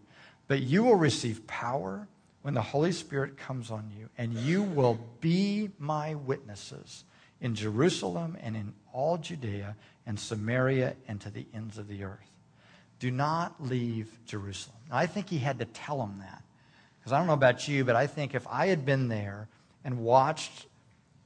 but 0.47 0.61
you 0.61 0.83
will 0.83 0.95
receive 0.95 1.45
power 1.47 2.07
when 2.41 2.53
the 2.53 2.61
Holy 2.61 2.91
Spirit 2.91 3.37
comes 3.37 3.69
on 3.69 3.91
you, 3.95 4.09
and 4.17 4.33
you 4.33 4.63
will 4.63 4.99
be 5.21 5.69
my 5.77 6.15
witnesses 6.15 7.03
in 7.39 7.55
Jerusalem 7.55 8.37
and 8.41 8.55
in 8.55 8.73
all 8.91 9.17
Judea 9.17 9.75
and 10.05 10.19
Samaria 10.19 10.95
and 11.07 11.21
to 11.21 11.29
the 11.29 11.45
ends 11.53 11.77
of 11.77 11.87
the 11.87 12.03
earth. 12.03 12.31
Do 12.99 13.11
not 13.11 13.63
leave 13.63 14.07
Jerusalem. 14.25 14.77
Now, 14.89 14.97
I 14.97 15.07
think 15.07 15.29
he 15.29 15.37
had 15.37 15.59
to 15.59 15.65
tell 15.65 15.99
them 15.99 16.19
that. 16.19 16.43
Because 17.01 17.13
I 17.13 17.17
don't 17.17 17.27
know 17.27 17.33
about 17.33 17.67
you, 17.67 17.83
but 17.83 17.95
I 17.95 18.07
think 18.07 18.35
if 18.35 18.47
I 18.47 18.67
had 18.67 18.85
been 18.85 19.07
there 19.07 19.47
and 19.83 19.99
watched 19.99 20.67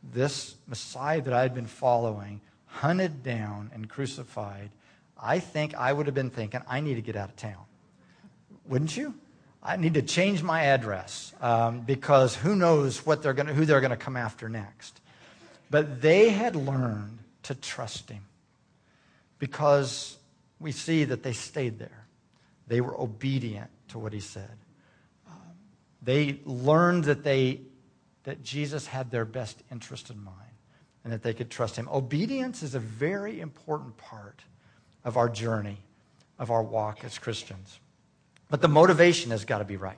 this 0.02 0.56
Messiah 0.68 1.22
that 1.22 1.34
I 1.34 1.42
had 1.42 1.54
been 1.54 1.66
following 1.66 2.40
hunted 2.68 3.24
down 3.24 3.72
and 3.74 3.90
crucified, 3.90 4.70
I 5.22 5.40
think 5.40 5.76
I 5.76 5.92
would 5.92 6.06
have 6.06 6.16
been 6.16 6.30
thinking, 6.30 6.62
I 6.68 6.80
need 6.80 6.96
to 6.96 7.02
get 7.02 7.16
out 7.16 7.30
of 7.30 7.36
town. 7.36 7.64
Wouldn't 8.68 8.96
you? 8.96 9.16
I 9.62 9.78
need 9.78 9.96
to 9.96 10.02
change 10.02 10.44
my 10.44 10.62
address 10.66 11.34
um, 11.42 11.82
because 11.82 12.36
who 12.36 12.56
knows 12.56 13.06
what 13.06 13.24
they're 13.24 13.34
gonna, 13.34 13.54
who 13.54 13.66
they're 13.66 13.82
going 13.82 13.92
to 13.92 13.98
come 13.98 14.16
after 14.16 14.48
next. 14.48 15.02
But 15.70 16.02
they 16.02 16.30
had 16.30 16.56
learned 16.56 17.20
to 17.44 17.56
trust 17.56 18.10
him 18.10 18.22
because 19.40 20.18
we 20.60 20.72
see 20.72 21.04
that 21.06 21.24
they 21.24 21.34
stayed 21.34 21.80
there. 21.80 22.06
They 22.68 22.82
were 22.82 23.00
obedient 23.00 23.70
to 23.90 24.00
what 24.00 24.14
he 24.14 24.20
said. 24.20 24.52
They 26.06 26.40
learned 26.46 27.06
that, 27.06 27.24
they, 27.24 27.62
that 28.24 28.44
Jesus 28.44 28.86
had 28.86 29.10
their 29.10 29.26
best 29.26 29.62
interest 29.72 30.12
in 30.12 30.24
mind 30.24 30.38
and 31.04 31.12
that 31.12 31.24
they 31.24 31.34
could 31.34 31.50
trust 31.50 31.76
him. 31.76 31.90
Obedience 31.92 32.64
is 32.64 32.76
a 32.76 32.80
very 32.80 33.40
important 33.40 33.98
part 33.98 34.42
of 35.04 35.18
our 35.18 35.28
journey, 35.28 35.80
of 36.38 36.52
our 36.52 36.64
walk 36.64 37.04
as 37.04 37.18
Christians. 37.18 37.80
But 38.50 38.62
the 38.62 38.68
motivation 38.68 39.32
has 39.32 39.46
got 39.46 39.60
to 39.60 39.66
be 39.66 39.78
right. 39.78 39.98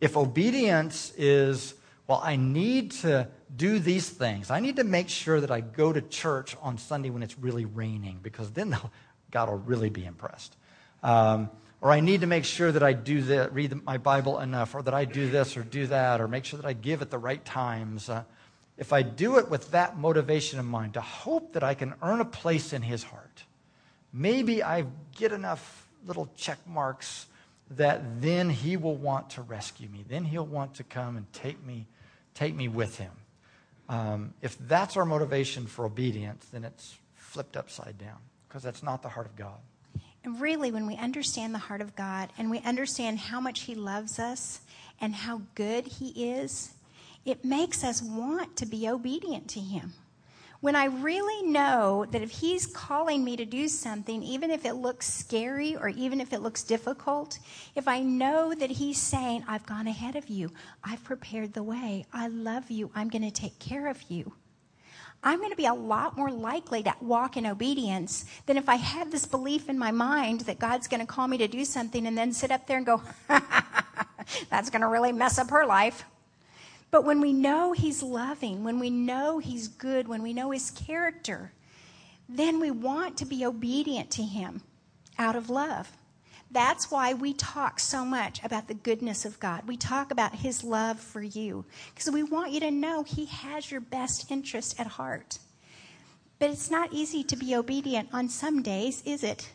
If 0.00 0.16
obedience 0.16 1.12
is, 1.18 1.74
well, 2.06 2.22
I 2.24 2.36
need 2.36 2.92
to 2.92 3.28
do 3.54 3.78
these 3.78 4.08
things, 4.08 4.50
I 4.50 4.60
need 4.60 4.76
to 4.76 4.84
make 4.84 5.10
sure 5.10 5.40
that 5.40 5.50
I 5.50 5.60
go 5.60 5.92
to 5.92 6.00
church 6.00 6.56
on 6.62 6.78
Sunday 6.78 7.10
when 7.10 7.22
it's 7.22 7.38
really 7.38 7.66
raining, 7.66 8.20
because 8.22 8.50
then 8.52 8.74
God 9.30 9.50
will 9.50 9.58
really 9.58 9.90
be 9.90 10.06
impressed. 10.06 10.56
Um, 11.02 11.50
or 11.80 11.90
I 11.90 12.00
need 12.00 12.20
to 12.20 12.26
make 12.26 12.44
sure 12.44 12.70
that 12.70 12.82
I 12.82 12.92
do 12.92 13.22
that, 13.22 13.54
read 13.54 13.84
my 13.84 13.96
Bible 13.98 14.40
enough, 14.40 14.74
or 14.74 14.82
that 14.82 14.94
I 14.94 15.04
do 15.04 15.30
this 15.30 15.56
or 15.56 15.62
do 15.62 15.86
that, 15.86 16.20
or 16.20 16.28
make 16.28 16.44
sure 16.44 16.58
that 16.58 16.66
I 16.66 16.74
give 16.74 17.02
at 17.02 17.10
the 17.10 17.18
right 17.18 17.44
times. 17.44 18.08
Uh, 18.08 18.24
if 18.76 18.92
I 18.92 19.02
do 19.02 19.38
it 19.38 19.50
with 19.50 19.70
that 19.72 19.98
motivation 19.98 20.58
in 20.58 20.66
mind, 20.66 20.94
to 20.94 21.00
hope 21.00 21.54
that 21.54 21.62
I 21.62 21.74
can 21.74 21.94
earn 22.02 22.20
a 22.20 22.24
place 22.24 22.72
in 22.72 22.82
His 22.82 23.02
heart, 23.02 23.44
maybe 24.12 24.62
I 24.62 24.86
get 25.16 25.32
enough 25.32 25.86
little 26.06 26.30
check 26.36 26.58
marks 26.66 27.26
that 27.70 28.20
then 28.20 28.50
he 28.50 28.76
will 28.76 28.96
want 28.96 29.30
to 29.30 29.42
rescue 29.42 29.88
me. 29.88 30.04
Then 30.08 30.24
he'll 30.24 30.46
want 30.46 30.74
to 30.74 30.84
come 30.84 31.16
and 31.16 31.32
take 31.32 31.64
me, 31.64 31.86
take 32.34 32.54
me 32.54 32.68
with 32.68 32.98
him. 32.98 33.12
Um, 33.88 34.34
if 34.42 34.58
that's 34.58 34.96
our 34.96 35.04
motivation 35.04 35.66
for 35.66 35.84
obedience, 35.84 36.46
then 36.52 36.64
it's 36.64 36.96
flipped 37.14 37.56
upside 37.56 37.98
down 37.98 38.18
because 38.48 38.62
that's 38.62 38.82
not 38.82 39.02
the 39.02 39.08
heart 39.08 39.26
of 39.26 39.36
God. 39.36 39.58
And 40.24 40.40
really, 40.40 40.70
when 40.70 40.86
we 40.86 40.96
understand 40.96 41.54
the 41.54 41.58
heart 41.58 41.80
of 41.80 41.96
God 41.96 42.30
and 42.36 42.50
we 42.50 42.60
understand 42.60 43.18
how 43.18 43.40
much 43.40 43.60
He 43.60 43.74
loves 43.74 44.18
us 44.18 44.60
and 45.00 45.14
how 45.14 45.42
good 45.54 45.86
He 45.86 46.30
is, 46.30 46.74
it 47.24 47.44
makes 47.44 47.82
us 47.82 48.02
want 48.02 48.56
to 48.56 48.66
be 48.66 48.88
obedient 48.88 49.48
to 49.48 49.60
Him. 49.60 49.94
When 50.60 50.76
I 50.76 50.84
really 50.84 51.42
know 51.48 52.04
that 52.10 52.20
if 52.20 52.30
He's 52.30 52.66
calling 52.66 53.24
me 53.24 53.34
to 53.36 53.46
do 53.46 53.66
something, 53.66 54.22
even 54.22 54.50
if 54.50 54.66
it 54.66 54.74
looks 54.74 55.10
scary 55.10 55.74
or 55.74 55.88
even 55.88 56.20
if 56.20 56.34
it 56.34 56.42
looks 56.42 56.62
difficult, 56.62 57.38
if 57.74 57.88
I 57.88 58.00
know 58.00 58.54
that 58.54 58.70
He's 58.70 58.98
saying, 59.00 59.44
I've 59.48 59.64
gone 59.64 59.86
ahead 59.86 60.16
of 60.16 60.28
you, 60.28 60.50
I've 60.84 61.02
prepared 61.02 61.54
the 61.54 61.62
way, 61.62 62.04
I 62.12 62.28
love 62.28 62.70
you, 62.70 62.90
I'm 62.94 63.08
going 63.08 63.22
to 63.22 63.30
take 63.30 63.58
care 63.58 63.86
of 63.86 64.02
you. 64.10 64.34
I'm 65.22 65.38
going 65.38 65.50
to 65.50 65.56
be 65.56 65.66
a 65.66 65.74
lot 65.74 66.16
more 66.16 66.30
likely 66.30 66.82
to 66.82 66.94
walk 67.00 67.36
in 67.36 67.46
obedience 67.46 68.24
than 68.46 68.56
if 68.56 68.68
I 68.68 68.76
have 68.76 69.10
this 69.10 69.26
belief 69.26 69.68
in 69.68 69.78
my 69.78 69.90
mind 69.90 70.42
that 70.42 70.58
God's 70.58 70.88
going 70.88 71.00
to 71.00 71.06
call 71.06 71.28
me 71.28 71.36
to 71.38 71.48
do 71.48 71.64
something 71.64 72.06
and 72.06 72.16
then 72.16 72.32
sit 72.32 72.50
up 72.50 72.66
there 72.66 72.78
and 72.78 72.86
go, 72.86 73.02
that's 74.50 74.70
going 74.70 74.80
to 74.80 74.88
really 74.88 75.12
mess 75.12 75.38
up 75.38 75.50
her 75.50 75.66
life. 75.66 76.04
But 76.90 77.04
when 77.04 77.20
we 77.20 77.34
know 77.34 77.72
He's 77.72 78.02
loving, 78.02 78.64
when 78.64 78.78
we 78.78 78.88
know 78.88 79.38
He's 79.38 79.68
good, 79.68 80.08
when 80.08 80.22
we 80.22 80.32
know 80.32 80.50
His 80.52 80.70
character, 80.70 81.52
then 82.28 82.58
we 82.58 82.70
want 82.70 83.18
to 83.18 83.26
be 83.26 83.44
obedient 83.44 84.10
to 84.12 84.22
Him 84.22 84.62
out 85.18 85.36
of 85.36 85.50
love. 85.50 85.92
That's 86.52 86.90
why 86.90 87.14
we 87.14 87.32
talk 87.32 87.78
so 87.78 88.04
much 88.04 88.42
about 88.42 88.66
the 88.66 88.74
goodness 88.74 89.24
of 89.24 89.38
God. 89.38 89.68
We 89.68 89.76
talk 89.76 90.10
about 90.10 90.34
His 90.34 90.64
love 90.64 90.98
for 90.98 91.22
you 91.22 91.64
because 91.94 92.10
we 92.10 92.24
want 92.24 92.50
you 92.50 92.60
to 92.60 92.72
know 92.72 93.04
He 93.04 93.26
has 93.26 93.70
your 93.70 93.80
best 93.80 94.30
interest 94.30 94.80
at 94.80 94.88
heart. 94.88 95.38
But 96.40 96.50
it's 96.50 96.70
not 96.70 96.92
easy 96.92 97.22
to 97.24 97.36
be 97.36 97.54
obedient 97.54 98.08
on 98.12 98.28
some 98.28 98.62
days, 98.62 99.02
is 99.06 99.22
it? 99.22 99.50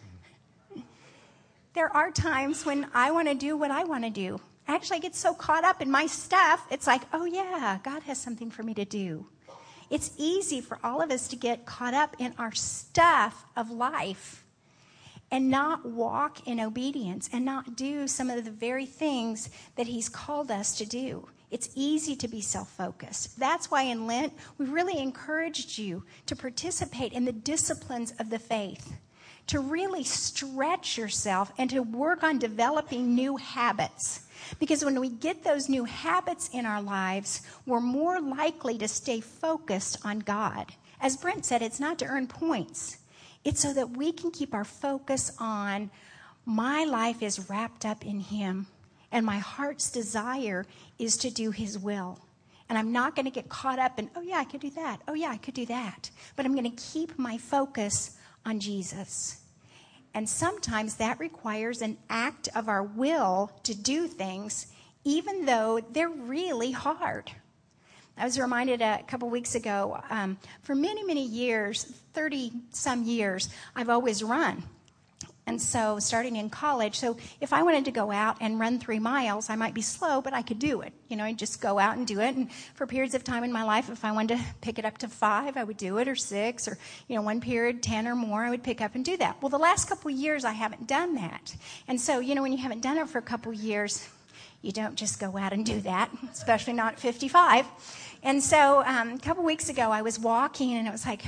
There 1.74 1.94
are 1.94 2.12
times 2.12 2.66
when 2.66 2.88
I 2.94 3.12
want 3.12 3.28
to 3.28 3.36
do 3.36 3.58
what 3.58 3.72
I 3.72 3.84
want 3.84 4.06
to 4.06 4.10
do. 4.10 4.40
Actually, 4.68 4.98
I 4.98 5.02
get 5.02 5.16
so 5.16 5.34
caught 5.34 5.66
up 5.66 5.82
in 5.82 5.92
my 5.92 6.08
stuff, 6.08 6.66
it's 6.72 6.88
like, 6.88 7.02
oh 7.12 7.26
yeah, 7.26 7.80
God 7.84 8.04
has 8.04 8.22
something 8.22 8.50
for 8.50 8.64
me 8.64 8.74
to 8.76 8.86
do. 8.86 9.28
It's 9.90 10.12
easy 10.18 10.62
for 10.62 10.80
all 10.82 11.02
of 11.02 11.12
us 11.12 11.28
to 11.28 11.36
get 11.36 11.66
caught 11.66 11.94
up 11.94 12.16
in 12.20 12.34
our 12.38 12.54
stuff 12.54 13.46
of 13.58 13.70
life 13.70 14.45
and 15.32 15.50
not 15.50 15.86
walk 15.86 16.48
in 16.48 16.60
obedience 16.60 17.30
and 17.34 17.44
not 17.44 17.76
do 17.76 18.08
some 18.08 18.30
of 18.30 18.46
the 18.46 18.52
very 18.52 18.86
things 18.86 19.50
that 19.76 19.88
He's 19.88 20.10
called 20.10 20.52
us 20.52 20.78
to 20.78 20.86
do. 20.86 21.28
It's 21.52 21.70
easy 21.76 22.16
to 22.18 22.28
be 22.28 22.42
self 22.42 22.70
focused. 22.70 23.40
That's 23.40 23.72
why 23.72 23.84
in 23.84 24.08
Lent, 24.08 24.34
we 24.58 24.66
really 24.66 24.98
encouraged 24.98 25.78
you 25.78 26.04
to 26.26 26.36
participate 26.36 27.14
in 27.14 27.26
the 27.26 27.32
disciplines 27.32 28.14
of 28.20 28.30
the 28.30 28.40
faith, 28.40 28.94
to 29.48 29.60
really 29.60 30.04
stretch 30.04 30.98
yourself 30.98 31.52
and 31.58 31.70
to 31.70 31.82
work 31.82 32.24
on 32.24 32.40
developing 32.40 33.16
new 33.16 33.38
habits. 33.38 34.22
Because 34.60 34.84
when 34.84 35.00
we 35.00 35.10
get 35.10 35.44
those 35.44 35.70
new 35.70 35.86
habits 35.86 36.50
in 36.52 36.66
our 36.66 36.82
lives, 36.82 37.42
we're 37.66 37.80
more 37.80 38.20
likely 38.20 38.78
to 38.78 38.88
stay 38.88 39.22
focused 39.22 39.98
on 40.04 40.20
God. 40.20 40.74
As 41.00 41.18
Brent 41.18 41.46
said, 41.46 41.62
it's 41.62 41.80
not 41.80 42.00
to 42.00 42.06
earn 42.06 42.28
points, 42.28 42.98
it's 43.46 43.62
so 43.62 43.72
that 43.74 43.92
we 43.92 44.12
can 44.12 44.32
keep 44.32 44.54
our 44.54 44.66
focus 44.66 45.32
on 45.40 45.92
my 46.46 46.84
life 46.84 47.22
is 47.22 47.50
wrapped 47.50 47.86
up 47.86 48.06
in 48.06 48.20
Him, 48.20 48.68
and 49.12 49.26
my 49.26 49.38
heart's 49.38 49.92
desire 49.92 50.66
is 51.00 51.18
to 51.18 51.30
do 51.30 51.52
His 51.52 51.80
will. 51.80 52.20
And 52.68 52.78
I'm 52.78 52.92
not 52.92 53.16
going 53.16 53.26
to 53.26 53.32
get 53.32 53.48
caught 53.48 53.80
up 53.80 54.00
in, 54.00 54.10
oh, 54.16 54.22
yeah, 54.22 54.40
I 54.40 54.44
could 54.44 54.62
do 54.62 54.72
that. 54.72 55.00
Oh, 55.08 55.14
yeah, 55.14 55.30
I 55.30 55.38
could 55.38 55.54
do 55.54 55.68
that. 55.68 56.10
But 56.36 56.46
I'm 56.46 56.54
going 56.54 56.70
to 56.70 56.84
keep 56.84 57.18
my 57.18 57.38
focus 57.38 58.18
on 58.44 58.60
Jesus. 58.60 59.42
And 60.16 60.28
sometimes 60.28 60.96
that 60.96 61.20
requires 61.20 61.82
an 61.82 61.98
act 62.10 62.50
of 62.56 62.68
our 62.68 62.82
will 62.82 63.52
to 63.64 63.76
do 63.76 64.08
things, 64.08 64.68
even 65.04 65.46
though 65.46 65.80
they're 65.92 66.10
really 66.10 66.72
hard. 66.72 67.32
I 68.18 68.24
was 68.24 68.40
reminded 68.40 68.82
a 68.82 69.04
couple 69.08 69.30
weeks 69.30 69.56
ago, 69.56 70.02
um, 70.10 70.38
for 70.62 70.74
many, 70.74 71.04
many 71.04 71.26
years, 71.26 71.84
30 72.14 72.52
some 72.72 73.04
years, 73.04 73.50
I've 73.76 73.90
always 73.90 74.24
run. 74.24 74.64
And 75.48 75.62
so, 75.62 76.00
starting 76.00 76.38
in 76.38 76.50
college, 76.50 76.98
so 76.98 77.18
if 77.40 77.54
I 77.54 77.62
wanted 77.62 77.86
to 77.86 77.92
go 77.92 78.10
out 78.10 78.38
and 78.42 78.60
run 78.60 78.80
three 78.80 78.98
miles, 78.98 79.48
I 79.48 79.56
might 79.56 79.76
be 79.76 79.82
slow, 79.84 80.20
but 80.20 80.34
I 80.34 80.42
could 80.42 80.58
do 80.58 80.82
it. 80.82 80.92
You 81.08 81.18
know, 81.18 81.24
I'd 81.24 81.38
just 81.38 81.62
go 81.62 81.78
out 81.78 81.98
and 81.98 82.08
do 82.08 82.20
it. 82.20 82.36
And 82.36 82.52
for 82.74 82.88
periods 82.88 83.14
of 83.14 83.24
time 83.24 83.44
in 83.44 83.54
my 83.54 83.62
life, 83.62 83.90
if 83.92 84.04
I 84.04 84.12
wanted 84.12 84.40
to 84.40 84.44
pick 84.62 84.80
it 84.80 84.86
up 84.86 84.98
to 85.00 85.08
five, 85.08 85.56
I 85.56 85.64
would 85.64 85.78
do 85.78 86.00
it, 86.00 86.08
or 86.08 86.16
six, 86.16 86.68
or, 86.68 86.80
you 87.08 87.16
know, 87.16 87.22
one 87.22 87.42
period, 87.42 87.84
10 87.84 88.08
or 88.08 88.16
more, 88.16 88.44
I 88.44 88.50
would 88.50 88.64
pick 88.64 88.82
up 88.82 88.96
and 88.96 89.06
do 89.06 89.18
that. 89.18 89.40
Well, 89.40 89.50
the 89.50 89.60
last 89.60 89.88
couple 89.88 90.10
years, 90.10 90.46
I 90.46 90.54
haven't 90.54 90.88
done 90.88 91.14
that. 91.16 91.56
And 91.88 92.02
so, 92.02 92.20
you 92.20 92.34
know, 92.34 92.42
when 92.42 92.52
you 92.52 92.58
haven't 92.58 92.82
done 92.82 92.98
it 92.98 93.08
for 93.08 93.20
a 93.20 93.24
couple 93.24 93.54
years, 93.54 94.10
you 94.66 94.72
don't 94.72 94.96
just 94.96 95.20
go 95.20 95.38
out 95.38 95.54
and 95.54 95.66
do 95.66 95.80
that, 95.82 96.10
especially 96.32 96.74
not 96.74 96.94
at 96.94 97.00
55. 97.00 97.66
And 98.24 98.42
so, 98.42 98.84
um, 98.86 99.12
a 99.12 99.20
couple 99.20 99.44
weeks 99.44 99.70
ago, 99.70 99.92
I 99.92 100.02
was 100.02 100.20
walking, 100.20 100.74
and 100.74 100.88
it 100.88 100.92
was 100.92 101.06
like, 101.06 101.24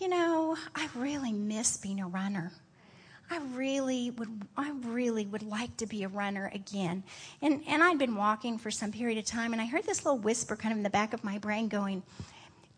you 0.00 0.08
know, 0.08 0.56
I 0.74 0.88
really 0.96 1.32
miss 1.32 1.76
being 1.76 2.00
a 2.00 2.08
runner. 2.08 2.52
I 3.30 3.38
really 3.54 4.10
would 4.10 4.28
I 4.56 4.72
really 4.86 5.24
would 5.24 5.44
like 5.44 5.76
to 5.76 5.86
be 5.86 6.02
a 6.02 6.08
runner 6.08 6.50
again. 6.52 7.04
And 7.40 7.62
and 7.68 7.82
I'd 7.82 7.98
been 7.98 8.16
walking 8.16 8.58
for 8.58 8.72
some 8.72 8.90
period 8.90 9.18
of 9.18 9.24
time 9.24 9.52
and 9.52 9.62
I 9.62 9.66
heard 9.66 9.84
this 9.84 10.04
little 10.04 10.18
whisper 10.18 10.56
kind 10.56 10.72
of 10.72 10.78
in 10.78 10.82
the 10.82 10.90
back 10.90 11.12
of 11.12 11.22
my 11.22 11.38
brain 11.38 11.68
going, 11.68 12.02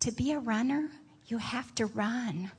to 0.00 0.12
be 0.12 0.32
a 0.32 0.38
runner, 0.38 0.90
you 1.26 1.38
have 1.38 1.74
to 1.76 1.86
run. 1.86 2.50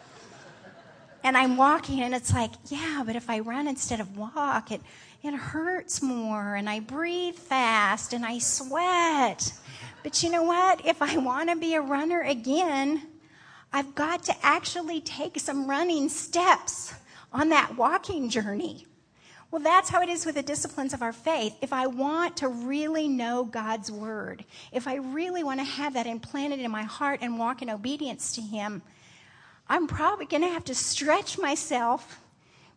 and 1.24 1.38
I'm 1.38 1.56
walking 1.56 2.02
and 2.02 2.14
it's 2.14 2.34
like, 2.34 2.50
yeah, 2.68 3.02
but 3.06 3.16
if 3.16 3.30
I 3.30 3.38
run 3.38 3.66
instead 3.66 4.00
of 4.00 4.18
walk, 4.18 4.70
it 4.70 4.82
it 5.22 5.34
hurts 5.34 6.02
more 6.02 6.54
and 6.54 6.68
I 6.68 6.80
breathe 6.80 7.36
fast 7.36 8.12
and 8.12 8.24
I 8.24 8.38
sweat. 8.38 9.52
But 10.02 10.22
you 10.22 10.30
know 10.30 10.42
what? 10.42 10.84
If 10.86 11.02
I 11.02 11.18
want 11.18 11.50
to 11.50 11.56
be 11.56 11.74
a 11.74 11.80
runner 11.80 12.22
again, 12.22 13.02
I've 13.72 13.94
got 13.94 14.24
to 14.24 14.34
actually 14.42 15.00
take 15.00 15.38
some 15.38 15.68
running 15.68 16.08
steps 16.08 16.94
on 17.32 17.50
that 17.50 17.76
walking 17.76 18.28
journey. 18.30 18.86
Well, 19.50 19.62
that's 19.62 19.90
how 19.90 20.00
it 20.00 20.08
is 20.08 20.24
with 20.24 20.36
the 20.36 20.42
disciplines 20.42 20.94
of 20.94 21.02
our 21.02 21.12
faith. 21.12 21.56
If 21.60 21.72
I 21.72 21.88
want 21.88 22.36
to 22.38 22.48
really 22.48 23.08
know 23.08 23.44
God's 23.44 23.90
word, 23.90 24.44
if 24.72 24.86
I 24.86 24.96
really 24.96 25.42
want 25.42 25.58
to 25.58 25.64
have 25.64 25.94
that 25.94 26.06
implanted 26.06 26.60
in 26.60 26.70
my 26.70 26.84
heart 26.84 27.18
and 27.20 27.38
walk 27.38 27.60
in 27.60 27.68
obedience 27.68 28.32
to 28.34 28.40
Him, 28.40 28.80
I'm 29.68 29.88
probably 29.88 30.26
going 30.26 30.42
to 30.42 30.48
have 30.48 30.64
to 30.66 30.74
stretch 30.74 31.36
myself 31.36 32.20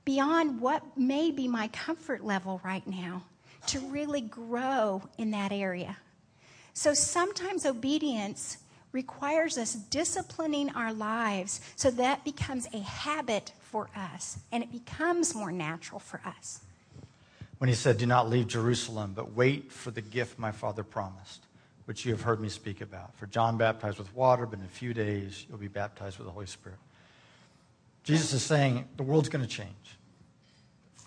beyond 0.05 0.59
what 0.59 0.97
may 0.97 1.31
be 1.31 1.47
my 1.47 1.67
comfort 1.69 2.23
level 2.23 2.61
right 2.63 2.85
now 2.87 3.23
to 3.67 3.79
really 3.79 4.21
grow 4.21 5.01
in 5.17 5.31
that 5.31 5.51
area. 5.51 5.97
So 6.73 6.93
sometimes 6.93 7.65
obedience 7.65 8.57
requires 8.91 9.57
us 9.57 9.73
disciplining 9.73 10.69
our 10.71 10.93
lives 10.93 11.61
so 11.75 11.89
that 11.91 12.23
becomes 12.23 12.67
a 12.73 12.79
habit 12.79 13.53
for 13.59 13.89
us 13.95 14.37
and 14.51 14.63
it 14.63 14.71
becomes 14.71 15.33
more 15.33 15.51
natural 15.51 15.99
for 15.99 16.21
us. 16.25 16.61
When 17.57 17.69
he 17.69 17.75
said, 17.75 17.97
Do 17.97 18.05
not 18.05 18.29
leave 18.29 18.47
Jerusalem, 18.47 19.13
but 19.15 19.33
wait 19.33 19.71
for 19.71 19.91
the 19.91 20.01
gift 20.01 20.37
my 20.37 20.51
father 20.51 20.83
promised, 20.83 21.45
which 21.85 22.05
you 22.05 22.11
have 22.11 22.21
heard 22.21 22.41
me 22.41 22.49
speak 22.49 22.81
about. 22.81 23.15
For 23.15 23.25
John 23.25 23.57
baptized 23.57 23.97
with 23.97 24.13
water, 24.15 24.45
but 24.45 24.59
in 24.59 24.65
a 24.65 24.69
few 24.69 24.93
days 24.93 25.45
you'll 25.47 25.57
be 25.57 25.67
baptized 25.67 26.17
with 26.17 26.27
the 26.27 26.33
Holy 26.33 26.45
Spirit. 26.45 26.79
Jesus 28.03 28.33
is 28.33 28.43
saying 28.43 28.87
the 28.97 29.03
world's 29.03 29.29
going 29.29 29.45
to 29.45 29.49
change. 29.49 29.69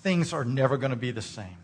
Things 0.02 0.32
are 0.32 0.44
never 0.44 0.76
going 0.76 0.90
to 0.90 0.96
be 0.96 1.10
the 1.10 1.22
same. 1.22 1.58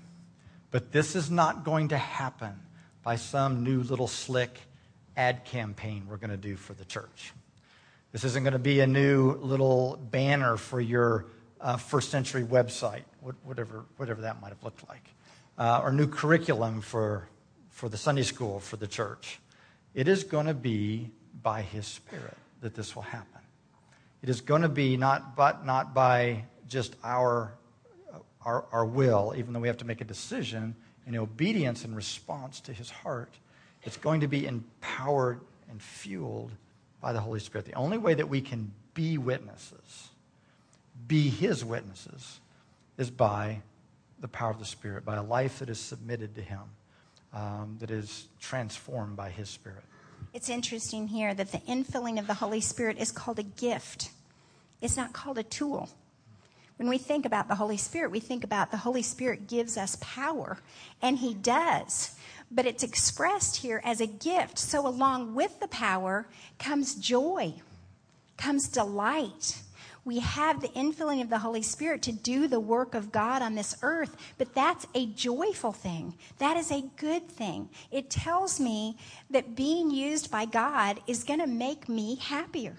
But 0.70 0.92
this 0.92 1.14
is 1.14 1.30
not 1.30 1.64
going 1.64 1.88
to 1.88 1.98
happen 1.98 2.58
by 3.02 3.16
some 3.16 3.64
new 3.64 3.82
little 3.82 4.08
slick 4.08 4.58
ad 5.16 5.44
campaign 5.44 6.06
we're 6.08 6.16
going 6.16 6.30
to 6.30 6.36
do 6.36 6.56
for 6.56 6.72
the 6.74 6.84
church. 6.84 7.32
This 8.12 8.24
isn't 8.24 8.42
going 8.42 8.52
to 8.52 8.58
be 8.58 8.80
a 8.80 8.86
new 8.86 9.32
little 9.34 9.96
banner 9.96 10.56
for 10.56 10.80
your 10.80 11.26
uh, 11.60 11.76
first 11.76 12.10
century 12.10 12.42
website, 12.42 13.02
whatever, 13.44 13.84
whatever 13.96 14.22
that 14.22 14.40
might 14.40 14.48
have 14.48 14.62
looked 14.62 14.86
like, 14.88 15.08
uh, 15.56 15.80
or 15.82 15.92
new 15.92 16.06
curriculum 16.06 16.80
for, 16.80 17.28
for 17.70 17.88
the 17.88 17.96
Sunday 17.96 18.22
school 18.22 18.60
for 18.60 18.76
the 18.76 18.86
church. 18.86 19.40
It 19.94 20.08
is 20.08 20.24
going 20.24 20.46
to 20.46 20.54
be 20.54 21.10
by 21.42 21.62
His 21.62 21.86
Spirit 21.86 22.36
that 22.60 22.74
this 22.74 22.94
will 22.94 23.02
happen. 23.02 23.31
It 24.22 24.28
is 24.28 24.40
going 24.40 24.62
to 24.62 24.68
be 24.68 24.96
not, 24.96 25.36
but 25.36 25.66
not 25.66 25.94
by 25.94 26.44
just 26.68 26.96
our, 27.02 27.54
our, 28.44 28.64
our 28.72 28.84
will, 28.84 29.34
even 29.36 29.52
though 29.52 29.60
we 29.60 29.68
have 29.68 29.78
to 29.78 29.86
make 29.86 30.00
a 30.00 30.04
decision 30.04 30.74
in 31.06 31.16
obedience 31.16 31.84
and 31.84 31.96
response 31.96 32.60
to 32.60 32.72
His 32.72 32.90
heart 32.90 33.34
it's 33.82 33.96
going 33.96 34.20
to 34.20 34.28
be 34.28 34.46
empowered 34.46 35.40
and 35.70 35.82
fueled 35.82 36.52
by 37.00 37.12
the 37.12 37.20
Holy 37.20 37.40
Spirit. 37.40 37.66
The 37.66 37.74
only 37.74 37.98
way 37.98 38.14
that 38.14 38.28
we 38.28 38.40
can 38.40 38.72
be 38.94 39.18
witnesses, 39.18 40.08
be 41.08 41.28
His 41.28 41.64
witnesses, 41.64 42.40
is 42.96 43.10
by 43.10 43.62
the 44.20 44.28
power 44.28 44.50
of 44.50 44.58
the 44.58 44.64
Spirit, 44.64 45.04
by 45.04 45.16
a 45.16 45.22
life 45.22 45.58
that 45.58 45.68
is 45.68 45.80
submitted 45.80 46.34
to 46.36 46.42
Him, 46.42 46.60
um, 47.32 47.76
that 47.80 47.90
is 47.90 48.28
transformed 48.38 49.16
by 49.16 49.30
His 49.30 49.48
Spirit. 49.48 49.82
It's 50.32 50.48
interesting 50.48 51.08
here 51.08 51.34
that 51.34 51.52
the 51.52 51.58
infilling 51.58 52.18
of 52.18 52.26
the 52.26 52.34
Holy 52.34 52.60
Spirit 52.60 52.98
is 52.98 53.12
called 53.12 53.38
a 53.38 53.44
gift, 53.44 54.10
it's 54.80 54.96
not 54.96 55.12
called 55.12 55.38
a 55.38 55.42
tool. 55.42 55.90
When 56.76 56.88
we 56.88 56.98
think 56.98 57.24
about 57.24 57.46
the 57.46 57.54
Holy 57.54 57.76
Spirit, 57.76 58.10
we 58.10 58.18
think 58.18 58.42
about 58.42 58.70
the 58.72 58.78
Holy 58.78 59.02
Spirit 59.02 59.46
gives 59.46 59.76
us 59.76 59.96
power, 60.00 60.58
and 61.00 61.18
He 61.18 61.34
does 61.34 62.16
but 62.54 62.66
it's 62.66 62.82
expressed 62.82 63.56
here 63.56 63.80
as 63.82 64.00
a 64.00 64.06
gift. 64.06 64.58
So, 64.58 64.86
along 64.86 65.34
with 65.34 65.58
the 65.58 65.68
power 65.68 66.26
comes 66.58 66.94
joy, 66.94 67.54
comes 68.36 68.68
delight. 68.68 69.62
We 70.04 70.18
have 70.18 70.60
the 70.60 70.68
infilling 70.68 71.22
of 71.22 71.30
the 71.30 71.38
Holy 71.38 71.62
Spirit 71.62 72.02
to 72.02 72.12
do 72.12 72.48
the 72.48 72.58
work 72.58 72.94
of 72.94 73.12
God 73.12 73.40
on 73.40 73.54
this 73.54 73.76
earth, 73.82 74.16
but 74.36 74.52
that's 74.52 74.84
a 74.94 75.06
joyful 75.06 75.72
thing. 75.72 76.14
That 76.38 76.56
is 76.56 76.72
a 76.72 76.90
good 76.96 77.28
thing. 77.28 77.68
It 77.92 78.10
tells 78.10 78.58
me 78.58 78.96
that 79.30 79.54
being 79.54 79.92
used 79.92 80.28
by 80.28 80.44
God 80.44 81.00
is 81.06 81.22
going 81.22 81.38
to 81.38 81.46
make 81.46 81.88
me 81.88 82.16
happier. 82.16 82.76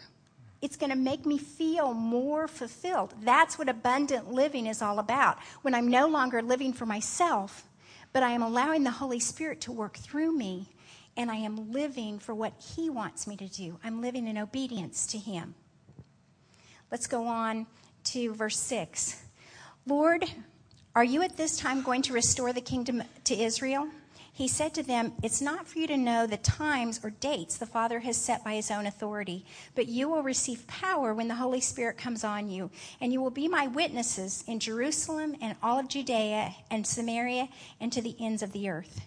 It's 0.62 0.76
going 0.76 0.90
to 0.90 0.98
make 0.98 1.26
me 1.26 1.38
feel 1.38 1.94
more 1.94 2.48
fulfilled. 2.48 3.14
That's 3.22 3.58
what 3.58 3.70
abundant 3.70 4.32
living 4.32 4.68
is 4.68 4.82
all 4.82 5.00
about. 5.00 5.38
When 5.62 5.74
I'm 5.74 5.88
no 5.88 6.08
longer 6.08 6.42
living 6.42 6.74
for 6.74 6.86
myself, 6.86 7.68
but 8.12 8.24
I 8.24 8.32
am 8.32 8.42
allowing 8.42 8.84
the 8.84 8.92
Holy 8.92 9.20
Spirit 9.20 9.62
to 9.62 9.72
work 9.72 9.98
through 9.98 10.36
me, 10.38 10.70
and 11.16 11.32
I 11.32 11.36
am 11.36 11.72
living 11.72 12.20
for 12.20 12.36
what 12.36 12.54
He 12.76 12.90
wants 12.90 13.28
me 13.28 13.38
to 13.38 13.48
do. 13.48 13.80
I'm 13.82 14.02
living 14.02 14.28
in 14.28 14.38
obedience 14.38 15.08
to 15.08 15.18
Him. 15.18 15.56
Let's 16.94 17.08
go 17.08 17.26
on 17.26 17.66
to 18.04 18.36
verse 18.36 18.60
6. 18.60 19.20
Lord, 19.88 20.26
are 20.94 21.04
you 21.04 21.24
at 21.24 21.38
this 21.38 21.58
time 21.58 21.82
going 21.82 22.04
to 22.04 22.14
restore 22.14 22.54
the 22.54 22.62
kingdom 22.62 23.02
to 23.24 23.34
Israel? 23.34 23.90
He 24.32 24.48
said 24.48 24.76
to 24.76 24.84
them, 24.84 25.14
It's 25.24 25.42
not 25.42 25.68
for 25.68 25.80
you 25.80 25.88
to 25.88 25.98
know 25.98 26.28
the 26.28 26.38
times 26.38 27.04
or 27.04 27.10
dates 27.10 27.58
the 27.58 27.66
Father 27.66 28.02
has 28.02 28.16
set 28.16 28.44
by 28.44 28.54
his 28.54 28.70
own 28.70 28.86
authority, 28.86 29.44
but 29.74 29.88
you 29.88 30.08
will 30.08 30.22
receive 30.22 30.68
power 30.68 31.16
when 31.16 31.28
the 31.28 31.34
Holy 31.34 31.62
Spirit 31.62 31.98
comes 31.98 32.24
on 32.24 32.48
you, 32.48 32.70
and 33.02 33.12
you 33.12 33.24
will 33.24 33.32
be 33.32 33.48
my 33.48 33.66
witnesses 33.66 34.44
in 34.46 34.60
Jerusalem 34.60 35.36
and 35.42 35.56
all 35.64 35.80
of 35.80 35.88
Judea 35.88 36.54
and 36.70 36.86
Samaria 36.86 37.50
and 37.82 37.92
to 37.92 38.04
the 38.04 38.16
ends 38.20 38.44
of 38.44 38.52
the 38.52 38.70
earth. 38.70 39.02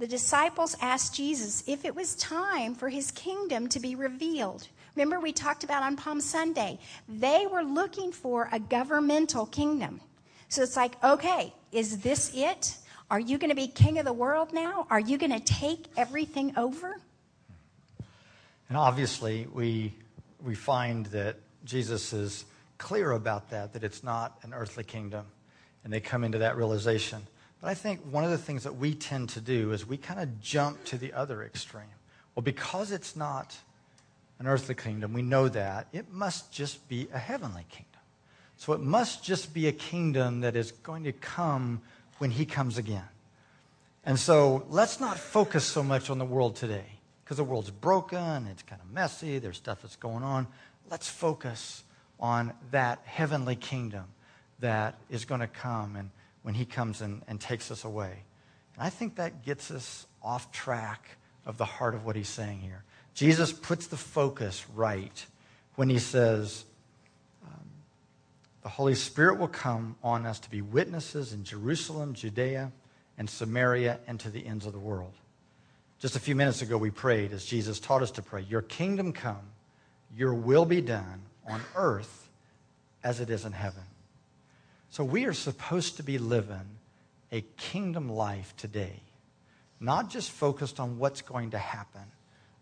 The 0.00 0.08
disciples 0.08 0.74
asked 0.80 1.14
Jesus 1.14 1.62
if 1.68 1.84
it 1.84 1.94
was 1.94 2.16
time 2.16 2.74
for 2.74 2.88
his 2.88 3.12
kingdom 3.12 3.68
to 3.68 3.78
be 3.78 3.94
revealed. 3.94 4.66
Remember, 4.94 5.20
we 5.20 5.32
talked 5.32 5.64
about 5.64 5.82
on 5.82 5.96
Palm 5.96 6.20
Sunday. 6.20 6.78
They 7.08 7.46
were 7.50 7.62
looking 7.62 8.12
for 8.12 8.48
a 8.52 8.60
governmental 8.60 9.46
kingdom. 9.46 10.00
So 10.48 10.62
it's 10.62 10.76
like, 10.76 11.02
okay, 11.02 11.54
is 11.72 12.00
this 12.00 12.32
it? 12.34 12.76
Are 13.10 13.20
you 13.20 13.38
going 13.38 13.50
to 13.50 13.56
be 13.56 13.66
king 13.66 13.98
of 13.98 14.04
the 14.04 14.12
world 14.12 14.52
now? 14.52 14.86
Are 14.90 15.00
you 15.00 15.16
going 15.16 15.32
to 15.32 15.40
take 15.40 15.86
everything 15.96 16.54
over? 16.56 17.00
And 18.68 18.76
obviously, 18.76 19.46
we, 19.52 19.94
we 20.42 20.54
find 20.54 21.06
that 21.06 21.36
Jesus 21.64 22.12
is 22.12 22.44
clear 22.78 23.12
about 23.12 23.50
that, 23.50 23.72
that 23.74 23.84
it's 23.84 24.02
not 24.02 24.38
an 24.42 24.52
earthly 24.52 24.84
kingdom. 24.84 25.26
And 25.84 25.92
they 25.92 26.00
come 26.00 26.24
into 26.24 26.38
that 26.38 26.56
realization. 26.56 27.22
But 27.60 27.68
I 27.68 27.74
think 27.74 28.00
one 28.10 28.24
of 28.24 28.30
the 28.30 28.38
things 28.38 28.64
that 28.64 28.76
we 28.76 28.94
tend 28.94 29.28
to 29.30 29.40
do 29.40 29.72
is 29.72 29.86
we 29.86 29.96
kind 29.96 30.20
of 30.20 30.40
jump 30.40 30.84
to 30.86 30.98
the 30.98 31.12
other 31.12 31.42
extreme. 31.42 31.84
Well, 32.34 32.42
because 32.42 32.92
it's 32.92 33.14
not 33.14 33.56
an 34.42 34.48
earthly 34.48 34.74
kingdom, 34.74 35.12
we 35.12 35.22
know 35.22 35.48
that, 35.48 35.86
it 35.92 36.10
must 36.10 36.50
just 36.50 36.88
be 36.88 37.06
a 37.14 37.18
heavenly 37.18 37.64
kingdom. 37.70 38.00
So 38.56 38.72
it 38.72 38.80
must 38.80 39.22
just 39.22 39.54
be 39.54 39.68
a 39.68 39.72
kingdom 39.72 40.40
that 40.40 40.56
is 40.56 40.72
going 40.72 41.04
to 41.04 41.12
come 41.12 41.80
when 42.18 42.32
he 42.32 42.44
comes 42.44 42.76
again. 42.76 43.04
And 44.04 44.18
so 44.18 44.66
let's 44.68 44.98
not 44.98 45.16
focus 45.16 45.64
so 45.64 45.84
much 45.84 46.10
on 46.10 46.18
the 46.18 46.24
world 46.24 46.56
today 46.56 46.86
because 47.22 47.36
the 47.36 47.44
world's 47.44 47.70
broken, 47.70 48.48
it's 48.48 48.64
kind 48.64 48.82
of 48.82 48.90
messy, 48.92 49.38
there's 49.38 49.58
stuff 49.58 49.82
that's 49.82 49.94
going 49.94 50.24
on. 50.24 50.48
Let's 50.90 51.08
focus 51.08 51.84
on 52.18 52.52
that 52.72 52.98
heavenly 53.04 53.54
kingdom 53.54 54.06
that 54.58 54.96
is 55.08 55.24
going 55.24 55.40
to 55.40 55.46
come 55.46 55.94
and 55.94 56.10
when 56.42 56.54
he 56.54 56.64
comes 56.64 57.00
and, 57.00 57.22
and 57.28 57.40
takes 57.40 57.70
us 57.70 57.84
away. 57.84 58.24
And 58.74 58.84
I 58.84 58.90
think 58.90 59.14
that 59.16 59.44
gets 59.44 59.70
us 59.70 60.04
off 60.20 60.50
track 60.50 61.16
of 61.46 61.58
the 61.58 61.64
heart 61.64 61.94
of 61.94 62.04
what 62.04 62.16
he's 62.16 62.28
saying 62.28 62.58
here. 62.58 62.82
Jesus 63.14 63.52
puts 63.52 63.86
the 63.88 63.96
focus 63.96 64.64
right 64.74 65.26
when 65.76 65.88
he 65.88 65.98
says, 65.98 66.64
um, 67.44 67.68
the 68.62 68.68
Holy 68.68 68.94
Spirit 68.94 69.38
will 69.38 69.48
come 69.48 69.96
on 70.02 70.26
us 70.26 70.38
to 70.40 70.50
be 70.50 70.62
witnesses 70.62 71.32
in 71.32 71.44
Jerusalem, 71.44 72.14
Judea, 72.14 72.72
and 73.18 73.28
Samaria, 73.28 74.00
and 74.06 74.18
to 74.20 74.30
the 74.30 74.46
ends 74.46 74.66
of 74.66 74.72
the 74.72 74.78
world. 74.78 75.12
Just 75.98 76.16
a 76.16 76.20
few 76.20 76.34
minutes 76.34 76.62
ago, 76.62 76.78
we 76.78 76.90
prayed 76.90 77.32
as 77.32 77.44
Jesus 77.44 77.78
taught 77.78 78.02
us 78.02 78.10
to 78.12 78.22
pray 78.22 78.42
Your 78.42 78.62
kingdom 78.62 79.12
come, 79.12 79.52
your 80.16 80.34
will 80.34 80.64
be 80.64 80.80
done 80.80 81.22
on 81.46 81.60
earth 81.76 82.28
as 83.04 83.20
it 83.20 83.30
is 83.30 83.44
in 83.44 83.52
heaven. 83.52 83.82
So 84.90 85.04
we 85.04 85.26
are 85.26 85.32
supposed 85.32 85.98
to 85.98 86.02
be 86.02 86.18
living 86.18 86.78
a 87.30 87.42
kingdom 87.56 88.10
life 88.10 88.54
today, 88.56 89.00
not 89.80 90.10
just 90.10 90.30
focused 90.30 90.80
on 90.80 90.98
what's 90.98 91.22
going 91.22 91.50
to 91.50 91.58
happen 91.58 92.02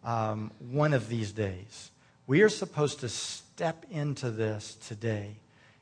um, 0.04 0.50
one 0.58 0.92
of 0.92 1.08
these 1.08 1.32
days. 1.32 1.90
We 2.26 2.42
are 2.42 2.48
supposed 2.48 3.00
to 3.00 3.08
step 3.08 3.84
into 3.90 4.30
this 4.30 4.76
today 4.86 5.36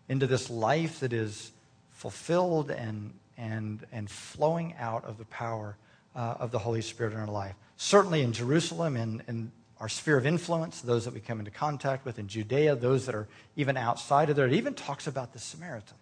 into 0.08 0.26
this 0.26 0.50
life 0.50 1.00
that 1.00 1.12
is 1.12 1.52
fulfilled 1.92 2.70
and, 2.70 3.12
and, 3.36 3.86
and 3.92 4.10
flowing 4.10 4.74
out 4.78 5.04
of 5.04 5.18
the 5.18 5.24
power 5.26 5.76
uh, 6.16 6.34
of 6.38 6.50
the 6.50 6.58
Holy 6.58 6.82
Spirit 6.82 7.12
in 7.12 7.20
our 7.20 7.26
life. 7.26 7.54
Certainly 7.76 8.22
in 8.22 8.32
Jerusalem 8.32 8.96
and 8.96 9.22
in 9.28 9.52
our 9.80 9.88
sphere 9.88 10.16
of 10.16 10.26
influence, 10.26 10.80
those 10.80 11.04
that 11.04 11.14
we 11.14 11.20
come 11.20 11.38
into 11.38 11.52
contact 11.52 12.04
with 12.04 12.18
in 12.18 12.26
Judea, 12.26 12.74
those 12.74 13.06
that 13.06 13.14
are 13.14 13.28
even 13.54 13.76
outside 13.76 14.28
of 14.28 14.36
there. 14.36 14.46
It 14.46 14.54
even 14.54 14.74
talks 14.74 15.06
about 15.06 15.32
the 15.32 15.38
Samaritans. 15.38 15.94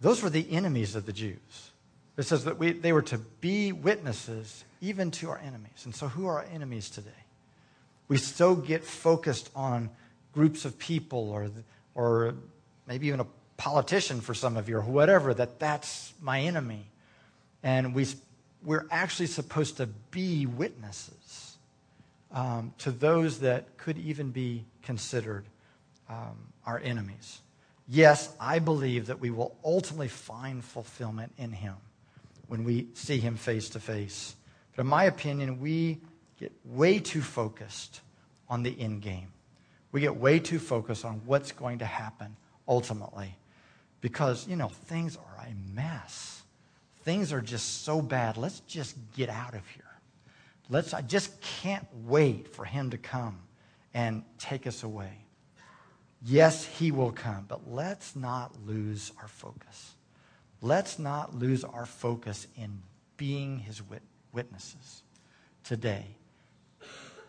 Those 0.00 0.22
were 0.22 0.30
the 0.30 0.50
enemies 0.50 0.94
of 0.94 1.04
the 1.04 1.12
Jews. 1.12 1.70
It 2.16 2.22
says 2.22 2.44
that 2.44 2.58
we, 2.58 2.72
they 2.72 2.92
were 2.92 3.02
to 3.02 3.18
be 3.18 3.72
witnesses 3.72 4.64
even 4.82 5.10
to 5.12 5.30
our 5.30 5.38
enemies. 5.38 5.84
And 5.84 5.94
so, 5.94 6.08
who 6.08 6.26
are 6.26 6.40
our 6.40 6.46
enemies 6.52 6.90
today? 6.90 7.10
We 8.08 8.18
so 8.18 8.54
get 8.54 8.84
focused 8.84 9.48
on 9.56 9.88
groups 10.34 10.66
of 10.66 10.78
people 10.78 11.30
or, 11.30 11.50
or 11.94 12.34
maybe 12.86 13.06
even 13.06 13.20
a 13.20 13.26
politician 13.56 14.20
for 14.20 14.34
some 14.34 14.56
of 14.56 14.68
you 14.68 14.76
or 14.76 14.82
whatever, 14.82 15.32
that 15.32 15.58
that's 15.58 16.12
my 16.20 16.40
enemy. 16.40 16.84
And 17.62 17.94
we, 17.94 18.06
we're 18.64 18.86
actually 18.90 19.28
supposed 19.28 19.76
to 19.76 19.86
be 19.86 20.46
witnesses 20.46 21.56
um, 22.32 22.74
to 22.78 22.90
those 22.90 23.40
that 23.40 23.76
could 23.76 23.98
even 23.98 24.30
be 24.30 24.64
considered 24.82 25.44
um, 26.08 26.36
our 26.66 26.80
enemies. 26.80 27.40
Yes, 27.88 28.34
I 28.40 28.58
believe 28.58 29.06
that 29.06 29.20
we 29.20 29.30
will 29.30 29.54
ultimately 29.64 30.08
find 30.08 30.64
fulfillment 30.64 31.32
in 31.38 31.52
Him 31.52 31.76
when 32.48 32.64
we 32.64 32.88
see 32.94 33.18
Him 33.18 33.36
face 33.36 33.68
to 33.70 33.80
face. 33.80 34.34
But 34.74 34.82
in 34.82 34.88
my 34.88 35.04
opinion, 35.04 35.60
we 35.60 36.00
get 36.38 36.52
way 36.64 36.98
too 36.98 37.22
focused 37.22 38.00
on 38.48 38.62
the 38.62 38.78
end 38.80 39.02
game. 39.02 39.28
We 39.92 40.00
get 40.00 40.16
way 40.16 40.38
too 40.38 40.58
focused 40.58 41.04
on 41.04 41.20
what's 41.26 41.52
going 41.52 41.78
to 41.80 41.84
happen 41.84 42.36
ultimately 42.66 43.36
because, 44.00 44.48
you 44.48 44.56
know, 44.56 44.68
things 44.68 45.16
are 45.16 45.46
a 45.46 45.54
mess. 45.74 46.42
Things 47.02 47.32
are 47.32 47.40
just 47.40 47.84
so 47.84 48.00
bad. 48.00 48.36
Let's 48.36 48.60
just 48.60 48.96
get 49.14 49.28
out 49.28 49.54
of 49.54 49.66
here. 49.68 49.84
Let's, 50.70 50.94
I 50.94 51.02
just 51.02 51.38
can't 51.40 51.86
wait 52.04 52.48
for 52.48 52.64
him 52.64 52.90
to 52.90 52.98
come 52.98 53.38
and 53.92 54.22
take 54.38 54.66
us 54.66 54.82
away. 54.82 55.18
Yes, 56.24 56.64
he 56.64 56.92
will 56.92 57.10
come, 57.10 57.44
but 57.48 57.70
let's 57.70 58.14
not 58.14 58.54
lose 58.64 59.12
our 59.20 59.28
focus. 59.28 59.94
Let's 60.60 60.98
not 60.98 61.34
lose 61.34 61.64
our 61.64 61.84
focus 61.84 62.46
in 62.56 62.80
being 63.16 63.58
his 63.58 63.82
wit- 63.82 64.02
witnesses 64.32 65.02
today, 65.64 66.06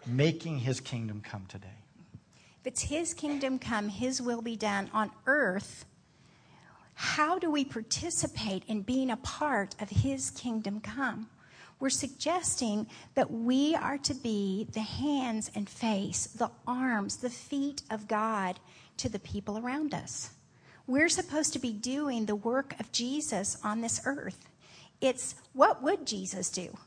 making 0.06 0.60
his 0.60 0.80
kingdom 0.80 1.22
come 1.22 1.46
today. 1.48 1.68
If 2.62 2.68
it's 2.68 2.82
his 2.84 3.14
kingdom 3.14 3.60
come, 3.60 3.90
his 3.90 4.22
will 4.22 4.42
be 4.42 4.56
done 4.56 4.90
on 4.94 5.12
earth, 5.26 5.86
how 6.96 7.40
do 7.40 7.50
we 7.50 7.66
participate 7.66 8.64
in 8.68 8.82
being 8.82 9.10
a 9.10 9.18
part 9.18 9.76
of 9.82 9.90
his 9.90 10.32
kingdom 10.32 10.80
come? 10.80 11.30
We're 11.80 11.90
suggesting 11.90 12.88
that 13.16 13.32
we 13.32 13.76
are 13.76 13.98
to 13.98 14.14
be 14.14 14.68
the 14.72 14.80
hands 14.80 15.52
and 15.54 15.68
face, 15.68 16.28
the 16.28 16.52
arms, 16.66 17.18
the 17.18 17.30
feet 17.30 17.82
of 17.90 18.08
God 18.08 18.60
to 18.98 19.10
the 19.10 19.20
people 19.20 19.58
around 19.58 19.94
us. 19.94 20.30
We're 20.88 21.10
supposed 21.10 21.52
to 21.54 21.60
be 21.60 21.74
doing 21.74 22.26
the 22.26 22.36
work 22.36 22.80
of 22.80 22.92
Jesus 22.92 23.58
on 23.64 23.82
this 23.82 24.02
earth. 24.06 24.48
It's 25.02 25.36
what 25.52 25.84
would 25.84 26.06
Jesus 26.08 26.50
do? 26.50 26.78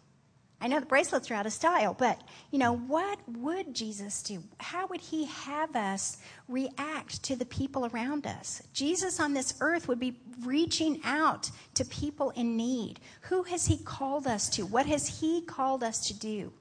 I 0.59 0.69
know 0.69 0.81
the 0.81 0.87
bracelets 0.87 1.31
are 1.31 1.35
out 1.35 1.45
of 1.45 1.53
style, 1.53 1.95
but 1.95 2.19
you 2.51 2.59
know, 2.59 2.77
what 2.77 3.19
would 3.29 3.75
Jesus 3.75 4.23
do? 4.23 4.43
How 4.59 4.87
would 4.87 5.03
he 5.03 5.27
have 5.27 5.77
us 5.77 6.17
react 6.49 7.23
to 7.25 7.37
the 7.37 7.45
people 7.45 7.87
around 7.87 8.27
us? 8.27 8.63
Jesus 8.73 9.21
on 9.21 9.35
this 9.35 9.55
earth 9.61 9.87
would 9.87 10.01
be 10.01 10.19
reaching 10.45 11.01
out 11.05 11.51
to 11.75 11.85
people 11.85 12.31
in 12.31 12.57
need. 12.57 13.01
Who 13.23 13.43
has 13.43 13.67
he 13.67 13.77
called 13.77 14.27
us 14.27 14.49
to? 14.51 14.65
What 14.65 14.87
has 14.87 15.21
he 15.21 15.43
called 15.43 15.85
us 15.85 16.07
to 16.09 16.15
do? 16.15 16.53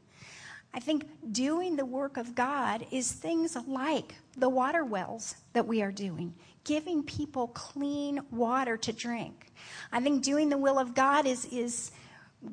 I 0.73 0.81
think 0.81 1.07
doing 1.31 1.77
the 1.77 1.85
work 1.85 2.17
of 2.17 2.35
God 2.35 2.85
is 2.91 3.09
things 3.13 3.55
like 3.65 4.13
the 4.35 4.49
water 4.49 4.83
wells 4.83 5.35
that 5.53 5.65
we 5.65 5.81
are 5.81 5.91
doing, 5.91 6.33
giving 6.65 7.01
people 7.01 7.47
clean 7.47 8.19
water 8.29 8.75
to 8.75 8.91
drink. 8.91 9.53
I 9.93 10.01
think 10.01 10.21
doing 10.21 10.49
the 10.49 10.57
will 10.57 10.77
of 10.77 10.93
God 10.93 11.25
is 11.25 11.45
is 11.45 11.91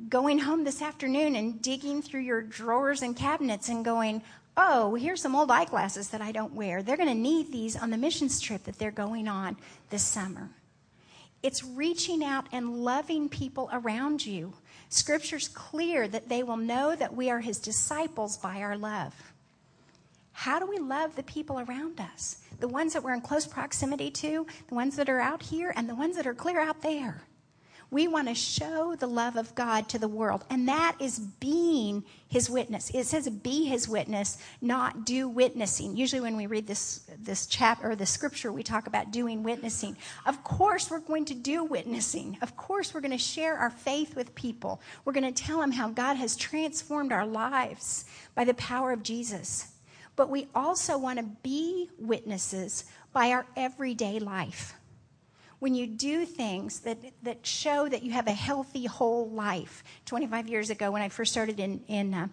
going 0.09 0.39
home 0.39 0.65
this 0.65 0.83
afternoon 0.83 1.37
and 1.37 1.61
digging 1.61 2.03
through 2.03 2.21
your 2.21 2.43
drawers 2.43 3.03
and 3.03 3.17
cabinets 3.17 3.69
and 3.69 3.85
going, 3.85 4.23
oh, 4.57 4.95
here's 4.95 5.23
some 5.23 5.35
old 5.35 5.51
eyeglasses 5.51 6.11
that 6.11 6.21
I 6.21 6.33
don't 6.33 6.55
wear. 6.55 6.83
They're 6.83 6.97
going 6.97 7.09
to 7.09 7.15
need 7.15 7.53
these 7.53 7.77
on 7.77 7.91
the 7.91 7.97
missions 7.97 8.41
trip 8.41 8.65
that 8.65 8.79
they're 8.79 8.91
going 8.91 9.29
on 9.29 9.57
this 9.91 10.03
summer. 10.03 10.51
It's 11.43 11.65
reaching 11.65 12.23
out 12.23 12.47
and 12.53 12.85
loving 12.85 13.29
people 13.29 13.69
around 13.73 14.25
you. 14.25 14.55
Scripture's 14.89 15.49
clear 15.49 16.07
that 16.07 16.29
they 16.29 16.43
will 16.43 16.57
know 16.57 16.95
that 16.95 17.17
we 17.17 17.31
are 17.31 17.41
his 17.41 17.59
disciples 17.59 18.37
by 18.37 18.59
our 18.59 18.77
love. 18.77 19.15
How 20.33 20.59
do 20.59 20.67
we 20.67 20.79
love 20.79 21.17
the 21.17 21.23
people 21.23 21.61
around 21.61 22.01
us? 22.01 22.39
The 22.61 22.69
ones 22.69 22.93
that 22.93 23.03
we're 23.03 23.15
in 23.15 23.21
close 23.21 23.47
proximity 23.47 24.11
to, 24.13 24.47
the 24.69 24.75
ones 24.75 24.97
that 24.97 25.09
are 25.09 25.21
out 25.21 25.43
here, 25.43 25.73
and 25.75 25.89
the 25.89 25.95
ones 25.95 26.17
that 26.17 26.27
are 26.27 26.35
clear 26.35 26.61
out 26.61 26.83
there. 26.83 27.23
We 27.93 28.09
want 28.09 28.29
to 28.29 28.35
show 28.35 28.97
the 28.97 29.07
love 29.07 29.37
of 29.37 29.55
God 29.55 29.87
to 29.91 29.99
the 29.99 30.09
world, 30.09 30.47
and 30.49 30.67
that 30.67 30.97
is 30.99 31.19
being 31.19 32.03
his 32.27 32.49
witness. 32.49 32.89
It 32.95 33.05
says 33.05 33.29
be 33.29 33.67
his 33.67 33.87
witness, 33.87 34.39
not 34.63 35.05
do 35.05 35.29
witnessing. 35.29 35.95
Usually 35.95 36.23
when 36.23 36.39
we 36.39 36.47
read 36.47 36.67
this 36.67 37.03
this 37.19 37.45
chapter 37.45 37.91
or 37.91 37.95
the 37.95 38.07
scripture, 38.07 38.51
we 38.51 38.63
talk 38.63 38.87
about 38.87 39.11
doing 39.11 39.43
witnessing. 39.43 39.95
Of 40.25 40.43
course 40.43 40.91
we're 40.91 41.01
going 41.01 41.27
to 41.27 41.35
do 41.35 41.65
witnessing. 41.65 42.39
Of 42.41 42.57
course 42.57 42.95
we're 42.95 43.03
going 43.03 43.11
to 43.11 43.19
share 43.19 43.59
our 43.59 43.69
faith 43.69 44.17
with 44.17 44.35
people. 44.35 44.81
We're 45.05 45.13
going 45.13 45.31
to 45.31 45.45
tell 45.45 45.61
them 45.61 45.73
how 45.73 45.91
God 45.91 46.15
has 46.15 46.35
transformed 46.35 47.13
our 47.13 47.27
lives 47.27 48.07
by 48.35 48.45
the 48.45 48.55
power 48.55 48.93
of 48.93 49.03
Jesus. 49.03 49.71
But 50.17 50.31
we 50.31 50.49
also 50.55 50.97
want 50.97 51.19
to 51.19 51.27
be 51.43 51.91
witnesses 51.99 52.87
by 53.13 53.33
our 53.33 53.45
everyday 53.55 54.19
life 54.19 54.77
when 55.63 55.77
you 55.77 55.87
do 55.87 56.27
things 56.27 56.81
that, 56.81 56.99
that 57.23 57.47
show 57.47 57.89
that 57.89 58.03
you 58.03 58.11
have 58.11 58.27
a 58.27 58.33
healthy, 58.33 58.85
whole 58.85 59.31
life. 59.31 59.85
25 60.07 60.49
years 60.49 60.71
ago, 60.71 60.91
when 60.91 61.03
I 61.03 61.09
first 61.09 61.31
started 61.31 61.61
in, 61.61 61.81
in 61.87 62.13
uh, 62.13 62.27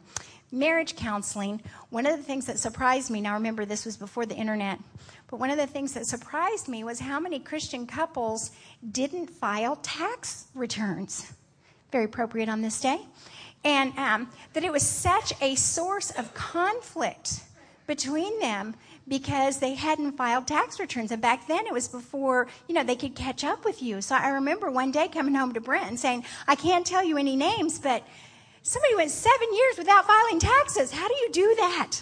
marriage 0.52 0.96
counseling, 0.96 1.62
one 1.92 2.08
of 2.08 2.18
the 2.18 2.24
things 2.24 2.48
that 2.48 2.58
surprised 2.58 3.12
me, 3.12 3.22
now 3.22 3.36
remember 3.36 3.66
this 3.66 3.86
was 3.86 3.98
before 3.98 4.26
the 4.26 4.34
internet, 4.34 4.80
but 5.30 5.38
one 5.38 5.52
of 5.52 5.58
the 5.58 5.68
things 5.68 5.94
that 5.94 6.08
surprised 6.08 6.68
me 6.68 6.84
was 6.84 7.00
how 7.00 7.20
many 7.20 7.38
Christian 7.38 7.86
couples 7.86 8.50
didn't 8.92 9.30
file 9.30 9.76
tax 9.76 10.48
returns. 10.56 11.32
Very 11.92 12.06
appropriate 12.06 12.50
on 12.50 12.64
this 12.64 12.82
day. 12.82 13.00
And 13.64 13.96
um, 13.96 14.32
that 14.54 14.64
it 14.64 14.72
was 14.72 14.82
such 14.82 15.34
a 15.40 15.54
source 15.54 16.10
of 16.10 16.34
conflict 16.34 17.42
between 17.86 18.40
them 18.40 18.74
because 19.10 19.58
they 19.58 19.74
hadn't 19.74 20.14
filed 20.14 20.48
tax 20.48 20.80
returns. 20.80 21.12
And 21.12 21.22
back 21.22 21.48
then 21.48 21.66
it 21.66 21.74
was 21.74 21.88
before, 21.88 22.48
you 22.68 22.76
know, 22.76 22.84
they 22.84 22.96
could 22.96 23.16
catch 23.16 23.44
up 23.44 23.66
with 23.66 23.82
you. 23.82 24.02
So 24.02 24.16
I 24.16 24.30
remember 24.30 24.70
one 24.70 24.92
day 24.92 25.08
coming 25.08 25.34
home 25.34 25.54
to 25.54 25.60
Brent 25.60 25.90
and 25.90 26.00
saying, 26.00 26.24
I 26.48 26.56
can't 26.56 26.86
tell 26.86 27.04
you 27.04 27.18
any 27.18 27.36
names, 27.36 27.80
but 27.80 28.04
somebody 28.62 28.96
went 28.96 29.12
seven 29.12 29.48
years 29.54 29.78
without 29.78 30.06
filing 30.06 30.40
taxes. 30.40 30.92
How 30.92 31.08
do 31.08 31.16
you 31.16 31.30
do 31.32 31.56
that? 31.58 32.02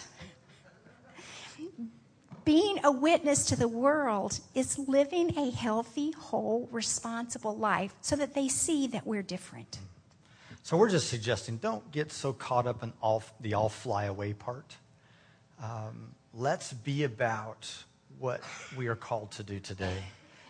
Being 2.43 2.79
a 2.83 2.91
witness 2.91 3.45
to 3.47 3.55
the 3.55 3.67
world 3.67 4.39
is 4.53 4.77
living 4.77 5.37
a 5.37 5.51
healthy, 5.51 6.11
whole, 6.11 6.69
responsible 6.71 7.57
life 7.57 7.93
so 8.01 8.15
that 8.15 8.35
they 8.35 8.47
see 8.47 8.87
that 8.87 9.05
we're 9.05 9.23
different. 9.23 9.79
So 10.63 10.75
we're 10.75 10.89
just 10.89 11.09
suggesting 11.09 11.57
don't 11.57 11.89
get 11.91 12.11
so 12.11 12.33
caught 12.33 12.67
up 12.67 12.83
in 12.83 12.91
all, 13.01 13.23
the 13.39 13.53
all 13.53 13.69
fly 13.69 14.05
away 14.05 14.33
part. 14.33 14.75
Um, 15.61 16.13
let's 16.37 16.71
be 16.71 17.03
about 17.03 17.67
what 18.19 18.41
we 18.77 18.87
are 18.87 18.95
called 18.95 19.31
to 19.31 19.43
do 19.43 19.59
today. 19.59 19.97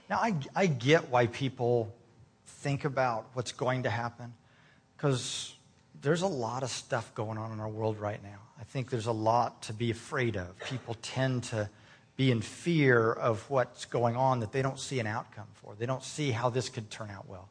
Now, 0.09 0.17
I, 0.17 0.35
I 0.55 0.67
get 0.67 1.09
why 1.09 1.27
people 1.27 1.93
think 2.45 2.83
about 2.83 3.27
what's 3.33 3.53
going 3.53 3.83
to 3.83 3.89
happen 3.89 4.33
because 4.95 5.55
there's 6.01 6.21
a 6.21 6.27
lot 6.27 6.63
of 6.63 6.69
stuff 6.69 7.13
going 7.15 7.37
on 7.37 7.51
in 7.53 7.59
our 7.59 7.69
world 7.69 7.99
right 7.99 8.21
now. 8.21 8.39
I 8.59 8.63
think 8.65 8.89
there's 8.89 9.05
a 9.05 9.13
lot 9.13 9.61
to 9.63 9.73
be 9.73 9.89
afraid 9.91 10.35
of. 10.35 10.57
People 10.59 10.97
tend 11.01 11.43
to 11.45 11.69
be 12.17 12.31
in 12.31 12.41
fear 12.41 13.13
of 13.13 13.49
what's 13.49 13.85
going 13.85 14.15
on 14.15 14.41
that 14.41 14.51
they 14.51 14.61
don't 14.61 14.79
see 14.79 14.99
an 14.99 15.07
outcome 15.07 15.47
for. 15.53 15.75
They 15.77 15.85
don't 15.85 16.03
see 16.03 16.31
how 16.31 16.49
this 16.49 16.67
could 16.67 16.89
turn 16.89 17.09
out 17.11 17.29
well. 17.29 17.49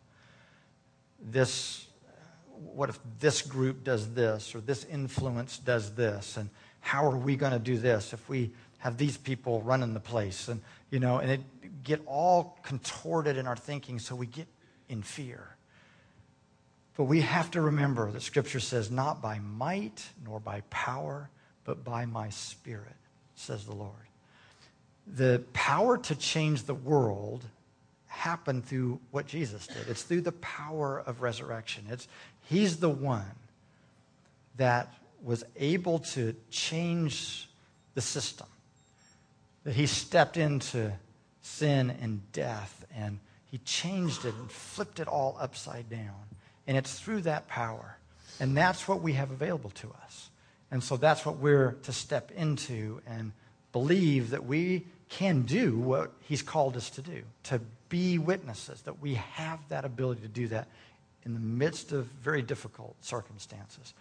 This, 1.23 1.87
what 2.75 2.91
if 2.91 2.99
this 3.19 3.41
group 3.43 3.85
does 3.85 4.13
this 4.13 4.55
or 4.55 4.61
this 4.61 4.85
influence 4.85 5.59
does 5.59 5.95
this? 5.95 6.37
And 6.37 6.51
how 6.87 7.05
are 7.05 7.17
we 7.17 7.35
going 7.35 7.51
to 7.51 7.59
do 7.59 7.79
this 7.79 8.13
if 8.13 8.29
we 8.29 8.53
have 8.79 8.97
these 8.97 9.17
people 9.17 9.61
running 9.63 9.93
the 9.93 9.99
place? 9.99 10.47
And, 10.47 10.63
you 10.89 11.01
know, 11.01 11.19
and 11.19 11.29
it 11.33 11.41
get 11.83 12.01
all 12.07 12.57
contorted 12.63 13.37
in 13.37 13.49
our 13.49 13.57
thinking 13.57 13.99
so 13.99 14.15
we 14.15 14.27
get 14.27 14.47
in 14.89 15.03
fear. 15.03 15.57
But 16.97 17.05
we 17.05 17.23
have 17.23 17.51
to 17.51 17.61
remember 17.61 18.13
that 18.13 18.23
Scripture 18.23 18.61
says, 18.61 18.89
not 18.89 19.21
by 19.21 19.41
might 19.41 20.09
nor 20.25 20.39
by 20.39 20.61
power, 20.71 21.29
but 21.65 21.83
by 21.83 22.07
my 22.07 22.31
Spirit, 22.31 22.95
says 23.35 23.65
the 23.65 23.75
Lord. 23.75 24.07
the 25.07 25.43
power 25.53 25.97
to 25.97 26.15
change 26.15 26.65
the 26.65 26.75
world 26.75 27.45
happened 28.07 28.65
through 28.65 28.99
what 29.11 29.27
Jesus 29.27 29.67
did. 29.67 29.89
It's 29.89 30.03
through 30.03 30.23
the 30.23 30.33
power 30.33 31.03
of 31.07 31.23
resurrection. 31.23 31.85
It's, 31.91 32.09
he's 32.43 32.79
the 32.79 32.91
one 32.91 33.25
that 34.57 34.93
was 35.27 35.43
able 35.57 35.99
to 35.99 36.35
change 36.51 37.51
the 37.95 38.01
system. 38.01 38.47
That 39.65 39.75
he 39.75 39.87
stepped 39.87 40.37
into 40.37 40.93
sin 41.43 41.91
and 42.01 42.21
death 42.33 42.85
and 42.95 43.19
he 43.51 43.59
changed 43.59 44.25
it 44.25 44.35
and 44.35 44.51
flipped 44.51 45.01
it 45.01 45.09
all 45.09 45.37
upside 45.41 45.91
down. 45.91 46.15
And 46.69 46.77
it's 46.77 46.99
through 46.99 47.23
that 47.23 47.49
power. 47.49 47.99
And 48.39 48.57
that's 48.57 48.87
what 48.87 49.03
we 49.03 49.15
have 49.15 49.33
available 49.33 49.71
to 49.71 49.93
us. 50.05 50.31
And 50.71 50.83
so 50.83 50.97
that's 50.97 51.27
what 51.27 51.39
we're 51.39 51.73
to 51.83 51.93
step 51.93 52.31
into 52.37 53.01
and 53.07 53.33
believe 53.73 54.31
that 54.31 54.45
we 54.45 54.87
can 55.09 55.43
do 55.43 55.77
what 55.77 56.13
he's 56.21 56.43
called 56.43 56.77
us 56.77 56.91
to 56.91 57.03
do, 57.03 57.23
to 57.45 57.61
be 57.89 58.19
witnesses, 58.19 58.83
that 58.83 59.01
we 59.01 59.15
have 59.15 59.59
that 59.71 59.85
ability 59.85 60.21
to 60.23 60.29
do 60.29 60.47
that 60.49 60.69
in 61.25 61.35
the 61.35 61.41
midst 61.41 61.91
of 61.91 62.05
very 62.07 62.43
difficult 62.43 62.95
circumstances. 63.01 63.93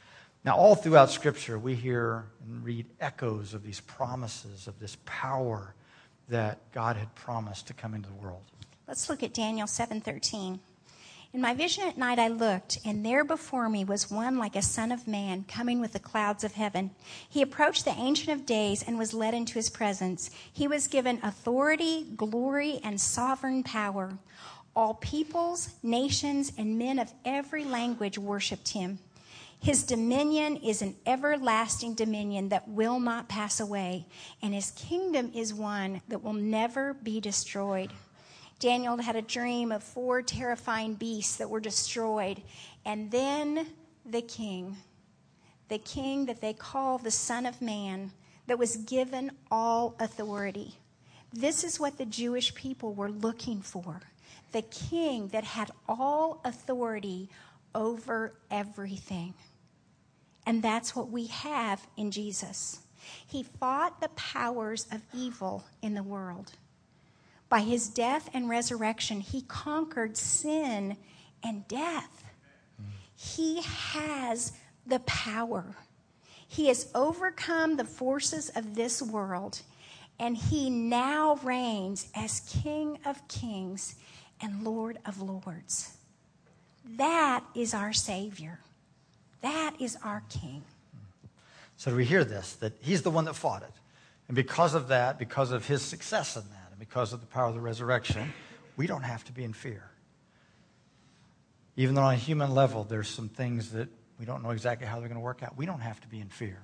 Now, 0.46 0.58
all 0.58 0.76
throughout 0.76 1.10
Scripture, 1.10 1.58
we 1.58 1.74
hear 1.74 2.26
and 2.46 2.64
read 2.64 2.86
echoes 3.02 3.56
of 3.56 3.64
these 3.64 3.80
promises, 3.80 4.68
of 4.68 4.80
this 4.80 4.96
power 5.04 5.74
that 6.30 6.60
God 6.72 6.98
had 6.98 7.16
promised 7.16 7.66
to 7.68 7.74
come 7.74 7.96
into 7.96 8.10
the 8.10 8.16
world. 8.16 8.44
Let's 8.88 9.10
look 9.10 9.24
at 9.24 9.34
Daniel 9.34 9.66
7:13. 9.66 10.60
In 11.34 11.42
my 11.42 11.56
vision 11.56 11.88
at 11.88 11.98
night 11.98 12.20
I 12.20 12.28
looked, 12.28 12.78
and 12.86 13.04
there 13.04 13.24
before 13.24 13.70
me 13.70 13.84
was 13.84 14.12
one 14.12 14.38
like 14.38 14.56
a 14.56 14.62
son 14.62 14.92
of 14.92 15.08
man 15.08 15.46
coming 15.48 15.82
with 15.82 15.94
the 15.94 16.00
clouds 16.00 16.44
of 16.44 16.54
heaven. 16.54 16.92
He 17.28 17.42
approached 17.42 17.84
the 17.84 17.98
Ancient 17.98 18.30
of 18.30 18.46
Days 18.46 18.84
and 18.84 19.00
was 19.00 19.16
led 19.16 19.34
into 19.34 19.56
his 19.56 19.72
presence. 19.72 20.30
He 20.54 20.68
was 20.68 20.86
given 20.86 21.20
authority, 21.24 22.04
glory, 22.16 22.80
and 22.84 23.02
sovereign 23.02 23.64
power. 23.64 24.20
All 24.76 24.94
peoples, 24.94 25.70
nations, 25.82 26.52
and 26.56 26.78
men 26.78 27.00
of 27.00 27.14
every 27.26 27.66
language 27.66 28.20
worshiped 28.20 28.70
him. 28.70 29.00
His 29.66 29.82
dominion 29.82 30.58
is 30.58 30.84
an 30.84 30.96
everlasting 31.08 31.96
dominion 31.96 32.50
that 32.50 32.68
will 32.68 33.00
not 33.00 33.28
pass 33.28 33.60
away, 33.60 34.06
and 34.44 34.54
his 34.54 34.70
kingdom 34.70 35.32
is 35.34 35.56
one 35.56 36.04
that 36.08 36.22
will 36.22 36.34
never 36.34 36.94
be 36.94 37.20
destroyed. 37.20 37.92
Daniel 38.60 38.96
had 38.98 39.16
a 39.16 39.24
dream 39.24 39.72
of 39.72 39.82
four 39.82 40.22
terrifying 40.22 40.94
beasts 40.94 41.38
that 41.38 41.50
were 41.50 41.60
destroyed. 41.60 42.44
And 42.86 43.10
then 43.10 43.66
the 44.06 44.22
king, 44.22 44.78
the 45.68 45.80
king 45.80 46.28
that 46.28 46.42
they 46.42 46.54
call 46.54 47.00
the 47.00 47.10
Son 47.10 47.48
of 47.48 47.60
Man, 47.60 48.12
that 48.46 48.60
was 48.60 48.78
given 48.78 49.32
all 49.50 49.96
authority. 50.00 50.76
This 51.34 51.64
is 51.64 51.80
what 51.80 51.98
the 51.98 52.06
Jewish 52.06 52.54
people 52.54 52.94
were 52.94 53.10
looking 53.10 53.64
for 53.64 54.00
the 54.52 54.62
king 54.62 55.30
that 55.30 55.44
had 55.44 55.72
all 55.90 56.40
authority 56.46 57.30
over 57.74 58.36
everything. 58.52 59.34
And 60.46 60.62
that's 60.62 60.96
what 60.96 61.10
we 61.10 61.28
have 61.28 61.86
in 61.98 62.12
Jesus. 62.12 62.80
He 63.28 63.44
fought 63.44 64.02
the 64.02 64.10
powers 64.10 64.88
of 64.92 65.02
evil 65.14 65.66
in 65.82 65.94
the 65.94 66.04
world. 66.04 66.54
By 67.50 67.62
his 67.62 67.88
death 67.88 68.30
and 68.34 68.50
resurrection, 68.50 69.22
he 69.22 69.42
conquered 69.42 70.18
sin 70.18 70.98
and 71.44 71.68
death. 71.68 72.24
He 73.16 73.62
has 73.62 74.54
the 74.86 75.00
power. 75.00 75.76
He 76.48 76.68
has 76.68 76.92
overcome 76.94 77.76
the 77.76 77.86
forces 77.86 78.50
of 78.56 78.76
this 78.76 79.02
world, 79.02 79.62
and 80.20 80.38
he 80.38 80.70
now 80.70 81.40
reigns 81.44 82.08
as 82.16 82.40
King 82.42 83.00
of 83.06 83.28
kings 83.28 83.96
and 84.42 84.64
Lord 84.64 85.00
of 85.06 85.22
lords. 85.22 85.98
That 86.98 87.44
is 87.56 87.74
our 87.74 87.94
Savior. 87.94 88.60
That 89.46 89.76
is 89.80 89.96
our 90.04 90.24
King. 90.28 90.64
So 91.78 91.96
we 91.96 92.04
hear 92.04 92.24
this 92.24 92.54
that 92.62 92.74
he's 92.82 93.04
the 93.04 93.12
one 93.12 93.26
that 93.26 93.36
fought 93.36 93.62
it. 93.62 93.74
And 94.28 94.36
because 94.36 94.74
of 94.74 94.88
that, 94.88 95.20
because 95.20 95.52
of 95.52 95.68
his 95.68 95.84
success 95.84 96.36
in 96.36 96.42
that, 96.42 96.72
and 96.72 96.80
because 96.80 97.14
of 97.14 97.22
the 97.22 97.28
power 97.28 97.50
of 97.50 97.54
the 97.54 97.62
resurrection, 97.62 98.34
we 98.76 98.88
don't 98.88 99.04
have 99.04 99.24
to 99.26 99.32
be 99.32 99.44
in 99.44 99.54
fear. 99.54 99.84
Even 101.76 101.94
though 101.94 102.02
on 102.02 102.16
a 102.16 102.18
human 102.18 102.56
level, 102.56 102.86
there's 102.86 103.08
some 103.08 103.30
things 103.30 103.72
that 103.74 103.88
we 104.20 104.26
don't 104.26 104.42
know 104.42 104.50
exactly 104.50 104.88
how 104.88 105.00
they're 105.00 105.10
going 105.10 105.20
to 105.20 105.24
work 105.24 105.44
out, 105.44 105.56
we 105.56 105.68
don't 105.68 105.82
have 105.82 106.02
to 106.02 106.08
be 106.08 106.20
in 106.20 106.30
fear. 106.30 106.58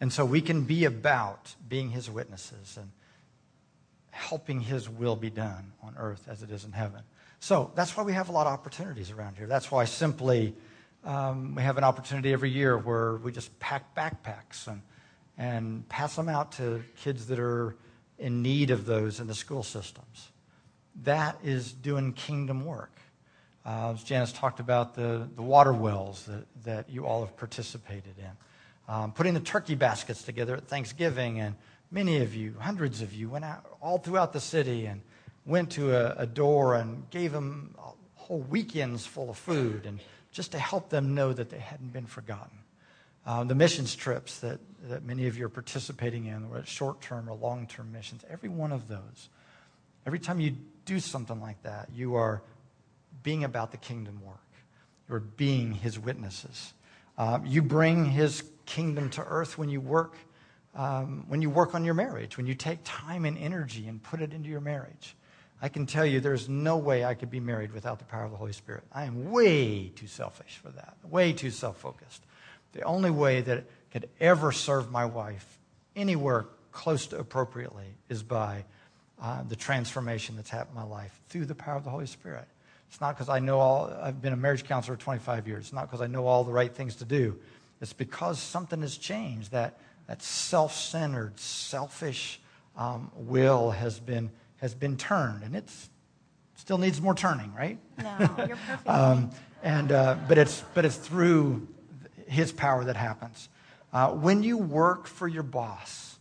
And 0.00 0.10
so 0.10 0.24
we 0.24 0.40
can 0.40 0.62
be 0.62 0.86
about 0.86 1.54
being 1.68 1.90
his 1.90 2.10
witnesses 2.10 2.78
and 2.78 2.90
helping 4.10 4.60
his 4.60 4.88
will 4.88 5.16
be 5.16 5.28
done 5.28 5.72
on 5.82 5.94
earth 5.98 6.26
as 6.30 6.42
it 6.42 6.50
is 6.50 6.64
in 6.64 6.72
heaven. 6.72 7.02
So 7.40 7.72
that's 7.74 7.94
why 7.94 8.04
we 8.04 8.14
have 8.14 8.30
a 8.30 8.32
lot 8.32 8.46
of 8.46 8.54
opportunities 8.54 9.10
around 9.10 9.36
here. 9.36 9.46
That's 9.46 9.70
why 9.70 9.84
simply 9.84 10.54
um, 11.06 11.54
we 11.54 11.62
have 11.62 11.78
an 11.78 11.84
opportunity 11.84 12.32
every 12.32 12.50
year 12.50 12.76
where 12.76 13.16
we 13.16 13.30
just 13.30 13.56
pack 13.60 13.94
backpacks 13.94 14.66
and, 14.66 14.82
and 15.38 15.88
pass 15.88 16.16
them 16.16 16.28
out 16.28 16.52
to 16.52 16.82
kids 16.96 17.26
that 17.26 17.38
are 17.38 17.76
in 18.18 18.42
need 18.42 18.70
of 18.70 18.86
those 18.86 19.20
in 19.20 19.28
the 19.28 19.34
school 19.34 19.62
systems. 19.62 20.28
That 21.04 21.38
is 21.44 21.72
doing 21.72 22.12
kingdom 22.12 22.64
work. 22.64 22.98
Uh, 23.64 23.94
Janice 23.94 24.32
talked 24.32 24.58
about 24.58 24.94
the, 24.94 25.28
the 25.34 25.42
water 25.42 25.72
wells 25.72 26.24
that, 26.26 26.46
that 26.64 26.90
you 26.90 27.06
all 27.06 27.24
have 27.24 27.36
participated 27.36 28.14
in. 28.18 28.30
Um, 28.88 29.12
putting 29.12 29.34
the 29.34 29.40
turkey 29.40 29.74
baskets 29.74 30.22
together 30.22 30.56
at 30.56 30.66
Thanksgiving, 30.68 31.40
and 31.40 31.56
many 31.90 32.18
of 32.18 32.34
you, 32.34 32.54
hundreds 32.58 33.02
of 33.02 33.12
you, 33.12 33.28
went 33.28 33.44
out 33.44 33.64
all 33.80 33.98
throughout 33.98 34.32
the 34.32 34.40
city 34.40 34.86
and 34.86 35.02
went 35.44 35.70
to 35.72 35.94
a, 35.94 36.22
a 36.22 36.26
door 36.26 36.74
and 36.76 37.08
gave 37.10 37.32
them 37.32 37.74
whole 38.14 38.40
weekends 38.40 39.06
full 39.06 39.30
of 39.30 39.36
food, 39.36 39.86
and 39.86 40.00
just 40.36 40.52
to 40.52 40.58
help 40.58 40.90
them 40.90 41.14
know 41.14 41.32
that 41.32 41.48
they 41.48 41.58
hadn't 41.58 41.94
been 41.94 42.04
forgotten. 42.04 42.58
Uh, 43.24 43.42
the 43.42 43.54
missions 43.54 43.96
trips 43.96 44.40
that, 44.40 44.60
that 44.82 45.02
many 45.02 45.26
of 45.26 45.38
you 45.38 45.46
are 45.46 45.48
participating 45.48 46.26
in, 46.26 46.50
whether 46.50 46.66
short 46.66 47.00
term 47.00 47.26
or 47.26 47.34
long 47.34 47.66
term 47.66 47.90
missions, 47.90 48.22
every 48.28 48.50
one 48.50 48.70
of 48.70 48.86
those, 48.86 49.30
every 50.06 50.18
time 50.18 50.38
you 50.38 50.54
do 50.84 51.00
something 51.00 51.40
like 51.40 51.60
that, 51.62 51.88
you 51.94 52.16
are 52.16 52.42
being 53.22 53.44
about 53.44 53.70
the 53.70 53.78
kingdom 53.78 54.20
work. 54.22 54.36
You're 55.08 55.20
being 55.20 55.72
his 55.72 55.98
witnesses. 55.98 56.74
Um, 57.16 57.46
you 57.46 57.62
bring 57.62 58.04
his 58.04 58.44
kingdom 58.66 59.08
to 59.10 59.24
earth 59.24 59.56
when 59.56 59.70
you 59.70 59.80
work. 59.80 60.16
Um, 60.74 61.24
when 61.28 61.40
you 61.40 61.48
work 61.48 61.74
on 61.74 61.86
your 61.86 61.94
marriage, 61.94 62.36
when 62.36 62.46
you 62.46 62.54
take 62.54 62.80
time 62.84 63.24
and 63.24 63.38
energy 63.38 63.88
and 63.88 64.02
put 64.02 64.20
it 64.20 64.34
into 64.34 64.50
your 64.50 64.60
marriage. 64.60 65.16
I 65.60 65.68
can 65.68 65.86
tell 65.86 66.04
you 66.04 66.20
there's 66.20 66.48
no 66.48 66.76
way 66.76 67.04
I 67.04 67.14
could 67.14 67.30
be 67.30 67.40
married 67.40 67.72
without 67.72 67.98
the 67.98 68.04
power 68.04 68.24
of 68.24 68.30
the 68.30 68.36
Holy 68.36 68.52
Spirit. 68.52 68.84
I 68.92 69.04
am 69.04 69.30
way 69.30 69.88
too 69.88 70.06
selfish 70.06 70.60
for 70.62 70.70
that, 70.70 70.96
way 71.04 71.32
too 71.32 71.50
self 71.50 71.78
focused. 71.78 72.22
The 72.72 72.82
only 72.82 73.10
way 73.10 73.40
that 73.40 73.64
could 73.90 74.08
ever 74.20 74.52
serve 74.52 74.90
my 74.90 75.06
wife 75.06 75.58
anywhere 75.94 76.46
close 76.72 77.06
to 77.06 77.18
appropriately 77.18 77.86
is 78.10 78.22
by 78.22 78.64
uh, 79.20 79.42
the 79.48 79.56
transformation 79.56 80.36
that's 80.36 80.50
happened 80.50 80.76
in 80.76 80.82
my 80.82 80.88
life 80.88 81.18
through 81.30 81.46
the 81.46 81.54
power 81.54 81.76
of 81.76 81.84
the 81.84 81.90
Holy 81.90 82.06
Spirit. 82.06 82.46
It's 82.88 83.00
not 83.00 83.16
because 83.16 83.28
I 83.28 83.38
know 83.38 83.58
all, 83.58 83.90
I've 84.02 84.20
been 84.20 84.32
a 84.32 84.36
marriage 84.36 84.64
counselor 84.64 84.96
25 84.96 85.48
years. 85.48 85.64
It's 85.64 85.72
not 85.72 85.86
because 85.86 86.00
I 86.00 86.06
know 86.06 86.26
all 86.26 86.44
the 86.44 86.52
right 86.52 86.72
things 86.72 86.96
to 86.96 87.04
do. 87.04 87.38
It's 87.80 87.92
because 87.92 88.38
something 88.38 88.80
has 88.82 88.96
changed. 88.96 89.52
That, 89.52 89.78
that 90.06 90.22
self 90.22 90.74
centered, 90.74 91.38
selfish 91.38 92.40
um, 92.76 93.10
will 93.14 93.70
has 93.70 93.98
been, 93.98 94.30
has 94.58 94.74
been 94.74 94.96
turned. 94.96 95.42
And 95.42 95.54
it 95.54 95.68
still 96.54 96.78
needs 96.78 97.00
more 97.00 97.14
turning, 97.14 97.52
right? 97.54 97.78
No, 97.98 98.16
you're 98.46 98.56
perfect. 98.66 98.88
um, 98.88 99.30
and, 99.62 99.92
uh, 99.92 100.16
but, 100.28 100.38
it's, 100.38 100.62
but 100.74 100.84
it's 100.84 100.96
through 100.96 101.66
his 102.26 102.52
power 102.52 102.84
that 102.84 102.96
happens. 102.96 103.48
Uh, 103.92 104.10
when 104.10 104.42
you 104.42 104.58
work 104.58 105.06
for 105.06 105.28
your 105.28 105.42
boss 105.42 106.18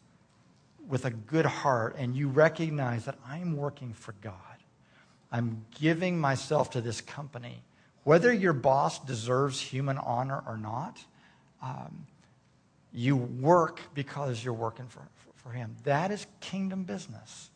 with 0.87 1.05
a 1.05 1.09
good 1.09 1.45
heart 1.45 1.95
and 1.97 2.15
you 2.15 2.27
recognize 2.27 3.05
that 3.05 3.17
I'm 3.27 3.57
working 3.57 3.93
for 3.93 4.13
God, 4.21 4.33
I'm 5.31 5.65
giving 5.79 6.19
myself 6.19 6.69
to 6.71 6.81
this 6.81 7.01
company, 7.01 7.63
whether 8.03 8.31
your 8.31 8.53
boss 8.53 8.99
deserves 8.99 9.59
human 9.59 9.97
honor 9.97 10.43
or 10.47 10.57
not, 10.57 11.03
um, 11.61 12.05
you 12.93 13.17
work 13.17 13.81
because 13.93 14.43
you're 14.43 14.53
working 14.53 14.87
for, 14.87 15.01
for, 15.15 15.49
for 15.49 15.49
him. 15.49 15.75
That 15.83 16.11
is 16.11 16.25
kingdom 16.39 16.83
business. 16.83 17.49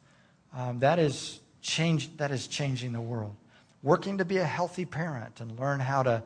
Um, 0.55 0.79
that, 0.79 0.99
is 0.99 1.39
change, 1.61 2.15
that 2.17 2.31
is 2.31 2.47
changing 2.47 2.93
the 2.93 3.01
world. 3.01 3.35
Working 3.83 4.17
to 4.17 4.25
be 4.25 4.37
a 4.37 4.45
healthy 4.45 4.85
parent 4.85 5.39
and 5.39 5.57
learn 5.59 5.79
how 5.79 6.03
to, 6.03 6.23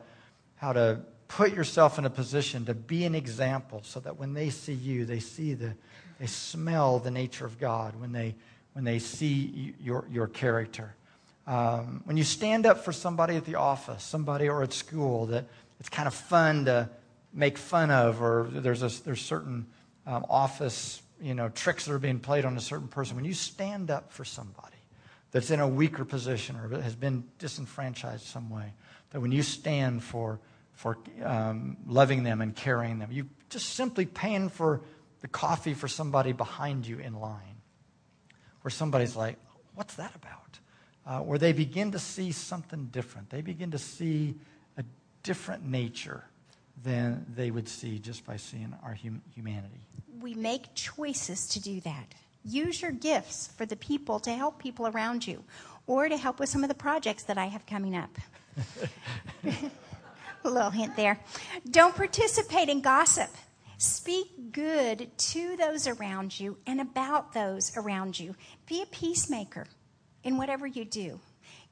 how 0.56 0.72
to 0.72 1.00
put 1.28 1.52
yourself 1.52 1.98
in 1.98 2.04
a 2.04 2.10
position 2.10 2.64
to 2.66 2.74
be 2.74 3.04
an 3.04 3.14
example 3.14 3.80
so 3.84 4.00
that 4.00 4.18
when 4.18 4.34
they 4.34 4.50
see 4.50 4.72
you, 4.72 5.04
they 5.04 5.20
see 5.20 5.54
the, 5.54 5.74
they 6.18 6.26
smell 6.26 6.98
the 6.98 7.10
nature 7.10 7.44
of 7.44 7.58
God 7.58 8.00
when 8.00 8.12
they, 8.12 8.34
when 8.72 8.84
they 8.84 8.98
see 8.98 9.74
your, 9.80 10.04
your 10.10 10.26
character. 10.26 10.94
Um, 11.46 12.02
when 12.04 12.16
you 12.16 12.24
stand 12.24 12.66
up 12.66 12.84
for 12.84 12.92
somebody 12.92 13.36
at 13.36 13.44
the 13.44 13.56
office, 13.56 14.02
somebody 14.02 14.48
or 14.48 14.62
at 14.62 14.72
school 14.72 15.26
that 15.26 15.44
it's 15.78 15.88
kind 15.88 16.08
of 16.08 16.14
fun 16.14 16.64
to 16.64 16.88
make 17.32 17.58
fun 17.58 17.90
of, 17.90 18.22
or 18.22 18.48
there's, 18.50 18.82
a, 18.82 19.02
there's 19.02 19.20
certain 19.20 19.66
um, 20.06 20.24
office 20.30 21.02
you 21.20 21.34
know, 21.34 21.48
tricks 21.48 21.86
that 21.86 21.92
are 21.92 21.98
being 21.98 22.20
played 22.20 22.44
on 22.44 22.56
a 22.56 22.60
certain 22.60 22.88
person, 22.88 23.16
when 23.16 23.24
you 23.24 23.34
stand 23.34 23.90
up 23.90 24.12
for 24.12 24.24
somebody 24.24 24.76
that's 25.30 25.50
in 25.50 25.60
a 25.60 25.68
weaker 25.68 26.04
position 26.04 26.56
or 26.56 26.80
has 26.80 26.94
been 26.94 27.24
disenfranchised 27.38 28.24
some 28.24 28.50
way, 28.50 28.72
that 29.10 29.20
when 29.20 29.32
you 29.32 29.42
stand 29.42 30.02
for, 30.02 30.40
for 30.72 30.98
um, 31.22 31.76
loving 31.86 32.22
them 32.22 32.40
and 32.40 32.54
carrying 32.54 32.98
them, 32.98 33.10
you 33.10 33.28
just 33.48 33.70
simply 33.70 34.06
paying 34.06 34.48
for 34.48 34.80
the 35.20 35.28
coffee 35.28 35.74
for 35.74 35.88
somebody 35.88 36.32
behind 36.32 36.86
you 36.86 36.98
in 36.98 37.18
line, 37.18 37.56
where 38.62 38.70
somebody's 38.70 39.16
like, 39.16 39.38
what's 39.74 39.94
that 39.94 40.14
about? 40.14 40.58
Uh, 41.06 41.20
where 41.20 41.38
they 41.38 41.52
begin 41.52 41.92
to 41.92 41.98
see 41.98 42.32
something 42.32 42.86
different. 42.86 43.30
They 43.30 43.42
begin 43.42 43.70
to 43.70 43.78
see 43.78 44.34
a 44.76 44.84
different 45.22 45.64
nature 45.64 46.24
than 46.82 47.26
they 47.34 47.50
would 47.50 47.68
see 47.68 47.98
just 47.98 48.26
by 48.26 48.36
seeing 48.36 48.74
our 48.82 48.94
hum- 48.94 49.22
humanity. 49.34 49.80
We 50.20 50.34
make 50.34 50.74
choices 50.74 51.48
to 51.48 51.60
do 51.60 51.80
that. 51.80 52.14
Use 52.44 52.82
your 52.82 52.92
gifts 52.92 53.48
for 53.56 53.66
the 53.66 53.76
people 53.76 54.20
to 54.20 54.32
help 54.32 54.58
people 54.58 54.86
around 54.86 55.26
you 55.26 55.44
or 55.86 56.08
to 56.08 56.16
help 56.16 56.38
with 56.38 56.48
some 56.48 56.62
of 56.62 56.68
the 56.68 56.74
projects 56.74 57.24
that 57.24 57.38
I 57.38 57.46
have 57.46 57.66
coming 57.66 57.96
up. 57.96 58.10
a 60.44 60.48
little 60.48 60.70
hint 60.70 60.94
there. 60.96 61.18
Don't 61.70 61.94
participate 61.94 62.68
in 62.68 62.80
gossip. 62.80 63.30
Speak 63.78 64.52
good 64.52 65.10
to 65.18 65.56
those 65.56 65.86
around 65.86 66.38
you 66.38 66.58
and 66.66 66.80
about 66.80 67.32
those 67.32 67.76
around 67.76 68.18
you. 68.18 68.34
Be 68.66 68.82
a 68.82 68.86
peacemaker 68.86 69.66
in 70.22 70.36
whatever 70.36 70.66
you 70.66 70.84
do. 70.84 71.20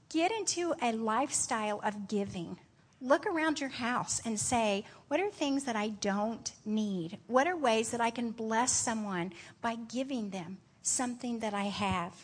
Get 0.08 0.32
into 0.32 0.74
a 0.82 0.92
lifestyle 0.92 1.80
of 1.84 2.08
giving 2.08 2.58
look 3.02 3.26
around 3.26 3.60
your 3.60 3.68
house 3.68 4.22
and 4.24 4.38
say, 4.38 4.84
what 5.08 5.20
are 5.20 5.30
things 5.30 5.64
that 5.64 5.76
I 5.76 5.88
don't 5.88 6.52
need? 6.64 7.18
What 7.26 7.48
are 7.48 7.56
ways 7.56 7.90
that 7.90 8.00
I 8.00 8.10
can 8.10 8.30
bless 8.30 8.72
someone 8.72 9.32
by 9.60 9.74
giving 9.74 10.30
them 10.30 10.58
something 10.82 11.40
that 11.40 11.52
I 11.52 11.64
have? 11.64 12.14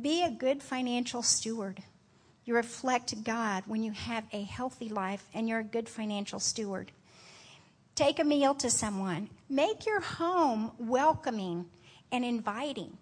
Be 0.00 0.22
a 0.22 0.30
good 0.30 0.62
financial 0.62 1.22
steward. 1.22 1.82
You 2.44 2.54
reflect 2.54 3.24
God 3.24 3.64
when 3.66 3.82
you 3.82 3.92
have 3.92 4.24
a 4.32 4.42
healthy 4.42 4.88
life 4.88 5.26
and 5.34 5.48
you're 5.48 5.58
a 5.58 5.64
good 5.64 5.88
financial 5.88 6.38
steward. 6.38 6.92
Take 7.94 8.20
a 8.20 8.24
meal 8.24 8.54
to 8.54 8.70
someone. 8.70 9.28
Make 9.50 9.84
your 9.84 10.00
home 10.00 10.70
welcoming 10.78 11.66
and 12.12 12.24
inviting. 12.24 12.96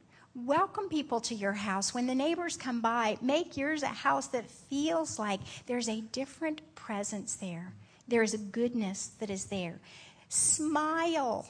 Welcome 0.45 0.91
people 0.91 1.21
to 1.21 1.35
your 1.35 1.55
house. 1.55 1.95
When 1.95 2.07
the 2.07 2.15
neighbors 2.15 2.59
come 2.59 2.83
by, 2.83 3.17
make 3.23 3.57
yours 3.57 3.83
a 3.83 3.87
house 3.87 4.27
that 4.29 4.51
feels 4.51 5.19
like 5.19 5.41
there's 5.65 5.89
a 5.89 6.03
different 6.03 6.61
presence 6.75 7.37
there. 7.37 7.73
There 8.07 8.23
is 8.23 8.35
a 8.35 8.39
goodness 8.39 9.13
that 9.19 9.31
is 9.31 9.47
there. 9.47 9.81
Smile. 10.29 11.49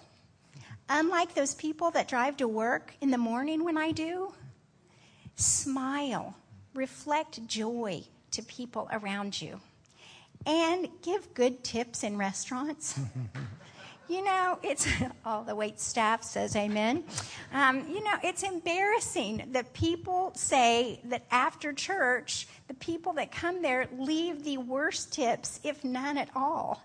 Unlike 0.88 1.35
those 1.35 1.53
people 1.53 1.90
that 1.90 2.07
drive 2.07 2.37
to 2.37 2.46
work 2.46 2.94
in 3.01 3.11
the 3.11 3.18
morning 3.18 3.64
when 3.64 3.77
I 3.77 3.90
do, 3.90 4.33
smile. 5.35 6.37
Reflect 6.72 7.44
joy 7.49 8.05
to 8.31 8.42
people 8.44 8.88
around 8.92 9.42
you. 9.42 9.61
And 10.46 10.87
give 11.03 11.35
good 11.35 11.64
tips 11.64 12.05
in 12.05 12.16
restaurants. 12.18 13.01
You 14.09 14.25
know, 14.25 14.59
it's 14.62 14.87
all 15.25 15.42
the 15.42 15.55
wait 15.55 15.81
staff 15.81 16.23
says 16.23 16.55
amen. 16.55 17.05
Um, 17.53 17.88
you 17.88 18.03
know, 18.05 18.14
it's 18.23 18.42
embarrassing 18.42 19.49
that 19.53 19.73
people 19.73 20.33
say 20.35 21.01
that 21.05 21.25
after 21.31 21.73
church, 21.73 22.47
the 22.69 22.75
people 22.75 23.12
that 23.14 23.33
come 23.33 23.62
there 23.62 23.88
leave 23.99 24.45
the 24.45 24.59
worst 24.59 25.12
tips, 25.12 25.61
if 25.64 25.85
none 25.85 26.19
at 26.19 26.29
all. 26.37 26.83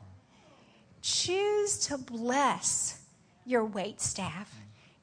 Choose 1.01 1.79
to 1.87 1.97
bless 1.97 3.01
your 3.45 3.65
wait 3.65 4.01
staff. 4.01 4.55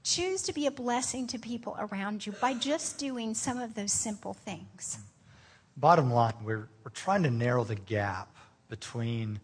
Choose 0.04 0.42
to 0.42 0.52
be 0.52 0.66
a 0.66 0.70
blessing 0.70 1.26
to 1.28 1.38
people 1.38 1.76
around 1.78 2.24
you 2.24 2.32
by 2.40 2.54
just 2.54 2.98
doing 2.98 3.34
some 3.34 3.58
of 3.58 3.74
those 3.74 3.92
simple 3.92 4.32
things. 4.32 4.98
Bottom 5.76 6.12
line, 6.12 6.34
we're, 6.42 6.68
we're 6.82 6.90
trying 6.92 7.22
to 7.24 7.30
narrow 7.30 7.62
the 7.62 7.74
gap 7.74 8.34
between 8.68 9.38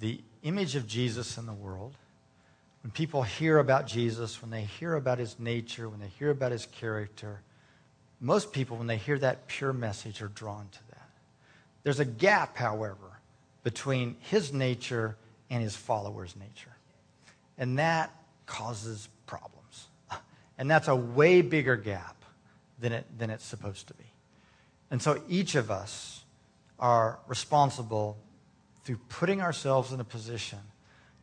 the 0.00 0.20
image 0.46 0.76
of 0.76 0.86
Jesus 0.86 1.38
in 1.38 1.46
the 1.46 1.52
world, 1.52 1.94
when 2.82 2.92
people 2.92 3.22
hear 3.22 3.58
about 3.58 3.86
Jesus, 3.86 4.40
when 4.40 4.50
they 4.50 4.62
hear 4.62 4.94
about 4.94 5.18
his 5.18 5.38
nature, 5.40 5.88
when 5.88 5.98
they 5.98 6.10
hear 6.18 6.30
about 6.30 6.52
his 6.52 6.66
character, 6.66 7.40
most 8.20 8.52
people, 8.52 8.76
when 8.76 8.86
they 8.86 8.96
hear 8.96 9.18
that 9.18 9.48
pure 9.48 9.72
message, 9.72 10.22
are 10.22 10.28
drawn 10.28 10.68
to 10.70 10.78
that. 10.90 11.10
There's 11.82 12.00
a 12.00 12.04
gap, 12.04 12.56
however, 12.56 13.20
between 13.64 14.16
his 14.20 14.52
nature 14.52 15.16
and 15.50 15.62
his 15.62 15.76
followers' 15.76 16.34
nature. 16.36 16.74
And 17.58 17.78
that 17.78 18.12
causes 18.46 19.08
problems. 19.26 19.88
And 20.58 20.70
that's 20.70 20.88
a 20.88 20.96
way 20.96 21.42
bigger 21.42 21.76
gap 21.76 22.16
than, 22.78 22.92
it, 22.92 23.18
than 23.18 23.28
it's 23.28 23.44
supposed 23.44 23.88
to 23.88 23.94
be. 23.94 24.06
And 24.90 25.02
so 25.02 25.20
each 25.28 25.54
of 25.54 25.70
us 25.70 26.24
are 26.78 27.18
responsible 27.26 28.16
through 28.86 29.00
putting 29.08 29.42
ourselves 29.42 29.92
in 29.92 29.98
a 29.98 30.04
position 30.04 30.60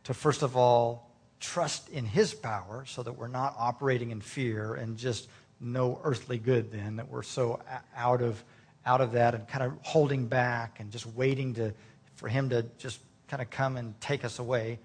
to, 0.04 0.12
first 0.12 0.42
of 0.42 0.54
all, 0.54 1.10
trust 1.40 1.88
in 1.88 2.04
His 2.04 2.34
power 2.34 2.84
so 2.86 3.02
that 3.02 3.12
we're 3.12 3.26
not 3.26 3.54
operating 3.58 4.10
in 4.10 4.20
fear 4.20 4.74
and 4.74 4.98
just 4.98 5.28
no 5.60 5.98
earthly 6.04 6.36
good, 6.36 6.70
then, 6.70 6.96
that 6.96 7.08
we're 7.08 7.22
so 7.22 7.62
out 7.96 8.20
of, 8.20 8.44
out 8.84 9.00
of 9.00 9.12
that 9.12 9.34
and 9.34 9.48
kind 9.48 9.64
of 9.64 9.72
holding 9.80 10.26
back 10.26 10.78
and 10.78 10.92
just 10.92 11.06
waiting 11.06 11.54
to, 11.54 11.72
for 12.16 12.28
Him 12.28 12.50
to 12.50 12.66
just 12.76 13.00
kind 13.28 13.40
of 13.40 13.48
come 13.48 13.78
and 13.78 13.98
take 13.98 14.26
us 14.26 14.38
away. 14.38 14.78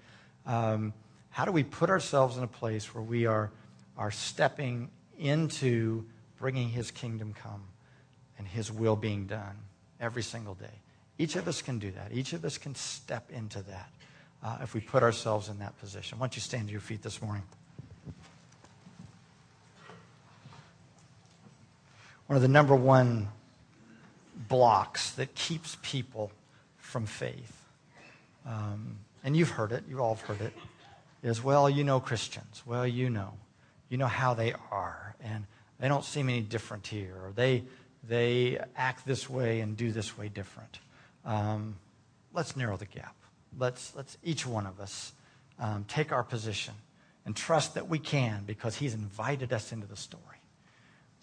Um, 0.46 0.94
how 1.28 1.44
do 1.44 1.52
we 1.52 1.62
put 1.62 1.90
ourselves 1.90 2.38
in 2.38 2.44
a 2.44 2.48
place 2.48 2.94
where 2.94 3.04
we 3.04 3.26
are, 3.26 3.50
are 3.98 4.10
stepping 4.10 4.88
into 5.18 6.06
bringing 6.38 6.70
His 6.70 6.90
kingdom 6.90 7.34
come 7.34 7.62
and 8.38 8.48
His 8.48 8.72
will 8.72 8.96
being 8.96 9.26
done 9.26 9.58
every 10.00 10.22
single 10.22 10.54
day? 10.54 10.80
Each 11.20 11.36
of 11.36 11.46
us 11.48 11.60
can 11.60 11.78
do 11.78 11.90
that. 11.90 12.12
Each 12.14 12.32
of 12.32 12.46
us 12.46 12.56
can 12.56 12.74
step 12.74 13.30
into 13.30 13.60
that 13.64 13.90
uh, 14.42 14.56
if 14.62 14.72
we 14.72 14.80
put 14.80 15.02
ourselves 15.02 15.50
in 15.50 15.58
that 15.58 15.78
position. 15.78 16.18
Why 16.18 16.24
don't 16.24 16.34
you 16.34 16.40
stand 16.40 16.68
to 16.68 16.72
your 16.72 16.80
feet 16.80 17.02
this 17.02 17.20
morning? 17.20 17.42
One 22.26 22.36
of 22.36 22.40
the 22.40 22.48
number 22.48 22.74
one 22.74 23.28
blocks 24.48 25.10
that 25.10 25.34
keeps 25.34 25.76
people 25.82 26.32
from 26.78 27.04
faith, 27.04 27.66
um, 28.46 28.96
and 29.22 29.36
you've 29.36 29.50
heard 29.50 29.72
it, 29.72 29.84
you 29.90 29.98
all 29.98 30.14
have 30.14 30.24
heard 30.26 30.40
it, 30.40 30.54
is 31.22 31.44
well, 31.44 31.68
you 31.68 31.84
know 31.84 32.00
Christians. 32.00 32.62
Well, 32.64 32.86
you 32.86 33.10
know. 33.10 33.34
You 33.90 33.98
know 33.98 34.06
how 34.06 34.32
they 34.32 34.54
are. 34.70 35.16
And 35.22 35.44
they 35.80 35.88
don't 35.88 36.04
seem 36.04 36.30
any 36.30 36.40
different 36.40 36.86
here. 36.86 37.14
Or 37.22 37.32
they, 37.34 37.64
they 38.08 38.58
act 38.74 39.06
this 39.06 39.28
way 39.28 39.60
and 39.60 39.76
do 39.76 39.92
this 39.92 40.16
way 40.16 40.30
different 40.30 40.78
um, 41.24 41.76
let's 42.32 42.56
narrow 42.56 42.76
the 42.76 42.86
gap. 42.86 43.16
Let's, 43.58 43.94
let's 43.96 44.16
each 44.22 44.46
one 44.46 44.66
of 44.66 44.80
us 44.80 45.12
um, 45.58 45.84
take 45.88 46.12
our 46.12 46.22
position 46.22 46.74
and 47.26 47.36
trust 47.36 47.74
that 47.74 47.88
we 47.88 47.98
can 47.98 48.44
because 48.46 48.76
He's 48.76 48.94
invited 48.94 49.52
us 49.52 49.72
into 49.72 49.86
the 49.86 49.96
story. 49.96 50.24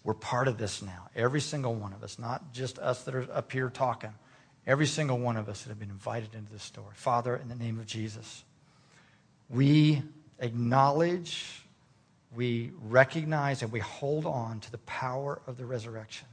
We're 0.04 0.14
part 0.14 0.48
of 0.48 0.58
this 0.58 0.80
now. 0.80 1.08
Every 1.16 1.40
single 1.40 1.74
one 1.74 1.92
of 1.92 2.02
us, 2.02 2.18
not 2.18 2.52
just 2.52 2.78
us 2.78 3.02
that 3.04 3.14
are 3.14 3.26
up 3.32 3.50
here 3.52 3.68
talking, 3.68 4.12
every 4.66 4.86
single 4.86 5.18
one 5.18 5.36
of 5.36 5.48
us 5.48 5.62
that 5.62 5.70
have 5.70 5.78
been 5.78 5.90
invited 5.90 6.34
into 6.34 6.52
the 6.52 6.58
story. 6.58 6.94
Father, 6.94 7.36
in 7.36 7.48
the 7.48 7.54
name 7.54 7.78
of 7.78 7.86
Jesus, 7.86 8.44
we 9.50 10.02
acknowledge, 10.38 11.62
we 12.34 12.70
recognize, 12.82 13.62
and 13.62 13.72
we 13.72 13.80
hold 13.80 14.24
on 14.24 14.60
to 14.60 14.70
the 14.70 14.78
power 14.78 15.40
of 15.46 15.56
the 15.56 15.66
resurrection. 15.66 16.28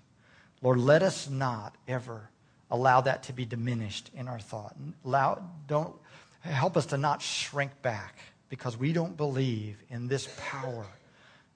Lord, 0.62 0.80
let 0.80 1.02
us 1.02 1.30
not 1.30 1.76
ever 1.88 2.30
allow 2.72 3.02
that 3.02 3.24
to 3.24 3.34
be 3.34 3.46
diminished 3.46 4.10
in 4.16 4.28
our 4.28 4.40
thought. 4.40 4.76
Allow, 5.04 5.44
don't 5.68 5.96
help 6.42 6.78
us 6.78 6.88
to 6.88 6.98
not 6.98 7.22
shrink 7.22 7.82
back 7.82 8.20
because 8.50 8.78
we 8.78 8.94
don't 8.94 9.18
believe 9.18 9.78
in 9.90 10.08
this 10.08 10.28
power 10.38 10.86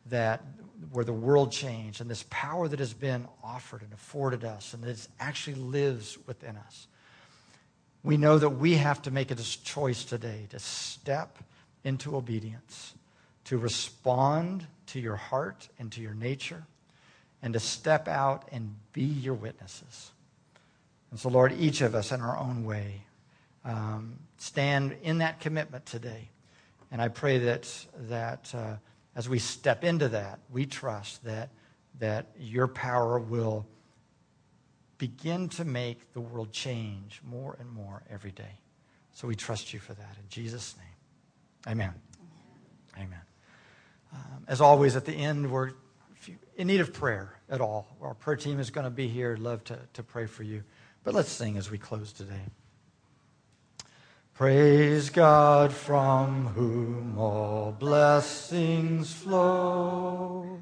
that 0.08 0.44
where 0.92 1.06
the 1.06 1.14
world 1.14 1.52
changed 1.52 2.02
and 2.02 2.10
this 2.10 2.26
power 2.30 2.68
that 2.68 2.80
has 2.80 2.94
been 2.94 3.28
offered 3.44 3.82
and 3.82 3.92
afforded 3.94 4.44
us 4.44 4.74
and 4.74 4.84
that 4.84 5.08
actually 5.20 5.56
lives 5.56 6.18
within 6.26 6.56
us. 6.58 6.88
We 8.04 8.18
know 8.18 8.40
that 8.40 8.50
we 8.50 8.76
have 8.76 9.02
to 9.04 9.12
make 9.12 9.30
a 9.30 9.36
choice 9.36 10.06
today 10.06 10.48
to 10.52 10.60
step 10.60 11.38
into 11.84 12.16
obedience, 12.16 12.94
to 13.46 13.58
respond 13.58 14.66
to 14.88 15.00
your 15.00 15.18
heart 15.18 15.68
and 15.78 15.92
to 15.92 16.02
your 16.02 16.14
nature, 16.14 16.64
and 17.42 17.54
to 17.54 17.60
step 17.60 18.08
out 18.08 18.48
and 18.52 18.76
be 18.94 19.04
your 19.04 19.34
witnesses. 19.34 20.12
And 21.12 21.20
so, 21.20 21.30
Lord, 21.30 21.54
each 21.60 21.82
of 21.82 21.96
us 21.96 22.12
in 22.12 22.22
our 22.22 22.38
own 22.38 22.64
way 22.64 23.04
um, 23.66 24.20
stand 24.38 24.96
in 25.04 25.20
that 25.20 25.40
commitment 25.40 25.86
today. 25.86 26.30
And 26.92 27.02
I 27.02 27.08
pray 27.08 27.40
that, 27.40 27.86
that 28.10 28.54
uh, 28.54 28.76
as 29.16 29.28
we 29.28 29.40
step 29.40 29.84
into 29.84 30.10
that, 30.10 30.40
we 30.50 30.66
trust 30.66 31.24
that, 31.26 31.50
that 32.00 32.28
your 32.38 32.68
power 32.68 33.20
will 33.20 33.66
begin 34.98 35.50
to 35.50 35.66
make 35.66 36.14
the 36.14 36.22
world 36.22 36.52
change 36.52 37.22
more 37.24 37.56
and 37.60 37.70
more 37.70 38.04
every 38.10 38.32
day. 38.32 38.60
So 39.14 39.28
we 39.28 39.36
trust 39.36 39.74
you 39.74 39.80
for 39.80 39.94
that. 39.94 40.16
In 40.18 40.30
Jesus' 40.30 40.76
name, 40.78 41.74
amen. 41.74 41.94
Amen. 42.96 43.22
Um, 44.14 44.44
as 44.48 44.62
always, 44.62 44.96
at 44.96 45.06
the 45.06 45.14
end, 45.14 45.52
we're 45.52 45.72
in 46.56 46.68
need 46.68 46.82
of 46.82 46.94
prayer 46.94 47.34
at 47.50 47.62
all. 47.62 47.88
Our 48.02 48.14
prayer 48.14 48.36
team 48.36 48.60
is 48.60 48.70
going 48.70 48.84
to 48.84 48.92
be 48.92 49.08
here. 49.08 49.38
Love 49.38 49.64
to, 49.66 49.80
to 49.94 50.04
pray 50.04 50.26
for 50.26 50.44
you. 50.44 50.64
But 51.10 51.16
let's 51.16 51.32
sing 51.32 51.58
as 51.58 51.72
we 51.72 51.80
close 51.80 52.14
today. 52.14 52.46
Praise 54.36 55.10
God 55.10 55.74
from 55.74 56.46
whom 56.50 57.18
all 57.18 57.72
blessings 57.72 59.12
flow. 59.12 60.62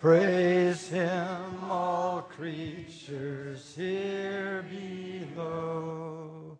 Praise 0.00 0.88
him, 0.88 1.62
all 1.70 2.22
creatures 2.22 3.72
here 3.76 4.66
below. 5.36 6.58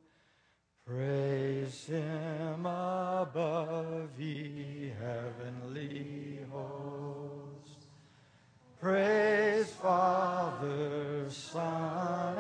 Praise 0.87 1.87
him 1.87 2.67
above, 2.67 4.11
ye 4.17 4.93
heavenly 4.97 6.39
hosts. 6.53 7.87
Praise 8.81 9.73
Father, 9.73 11.29
Son, 11.31 12.39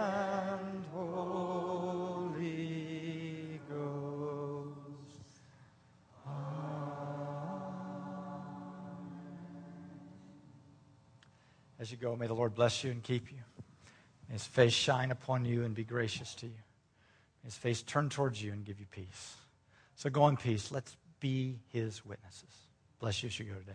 As 11.88 11.92
you 11.92 11.96
go, 11.96 12.14
may 12.14 12.26
the 12.26 12.34
Lord 12.34 12.54
bless 12.54 12.84
you 12.84 12.90
and 12.90 13.02
keep 13.02 13.32
you. 13.32 13.38
May 14.28 14.34
his 14.34 14.44
face 14.44 14.74
shine 14.74 15.10
upon 15.10 15.46
you 15.46 15.64
and 15.64 15.74
be 15.74 15.84
gracious 15.84 16.34
to 16.34 16.46
you 16.46 16.52
his 17.48 17.56
face 17.56 17.80
turn 17.80 18.10
towards 18.10 18.42
you 18.42 18.52
and 18.52 18.62
give 18.62 18.78
you 18.78 18.84
peace. 18.90 19.36
So 19.96 20.10
go 20.10 20.28
in 20.28 20.36
peace. 20.36 20.70
Let's 20.70 20.94
be 21.18 21.58
his 21.72 22.04
witnesses. 22.04 22.42
Bless 23.00 23.22
you 23.22 23.28
as 23.28 23.38
you 23.38 23.46
go 23.46 23.54
today. 23.54 23.72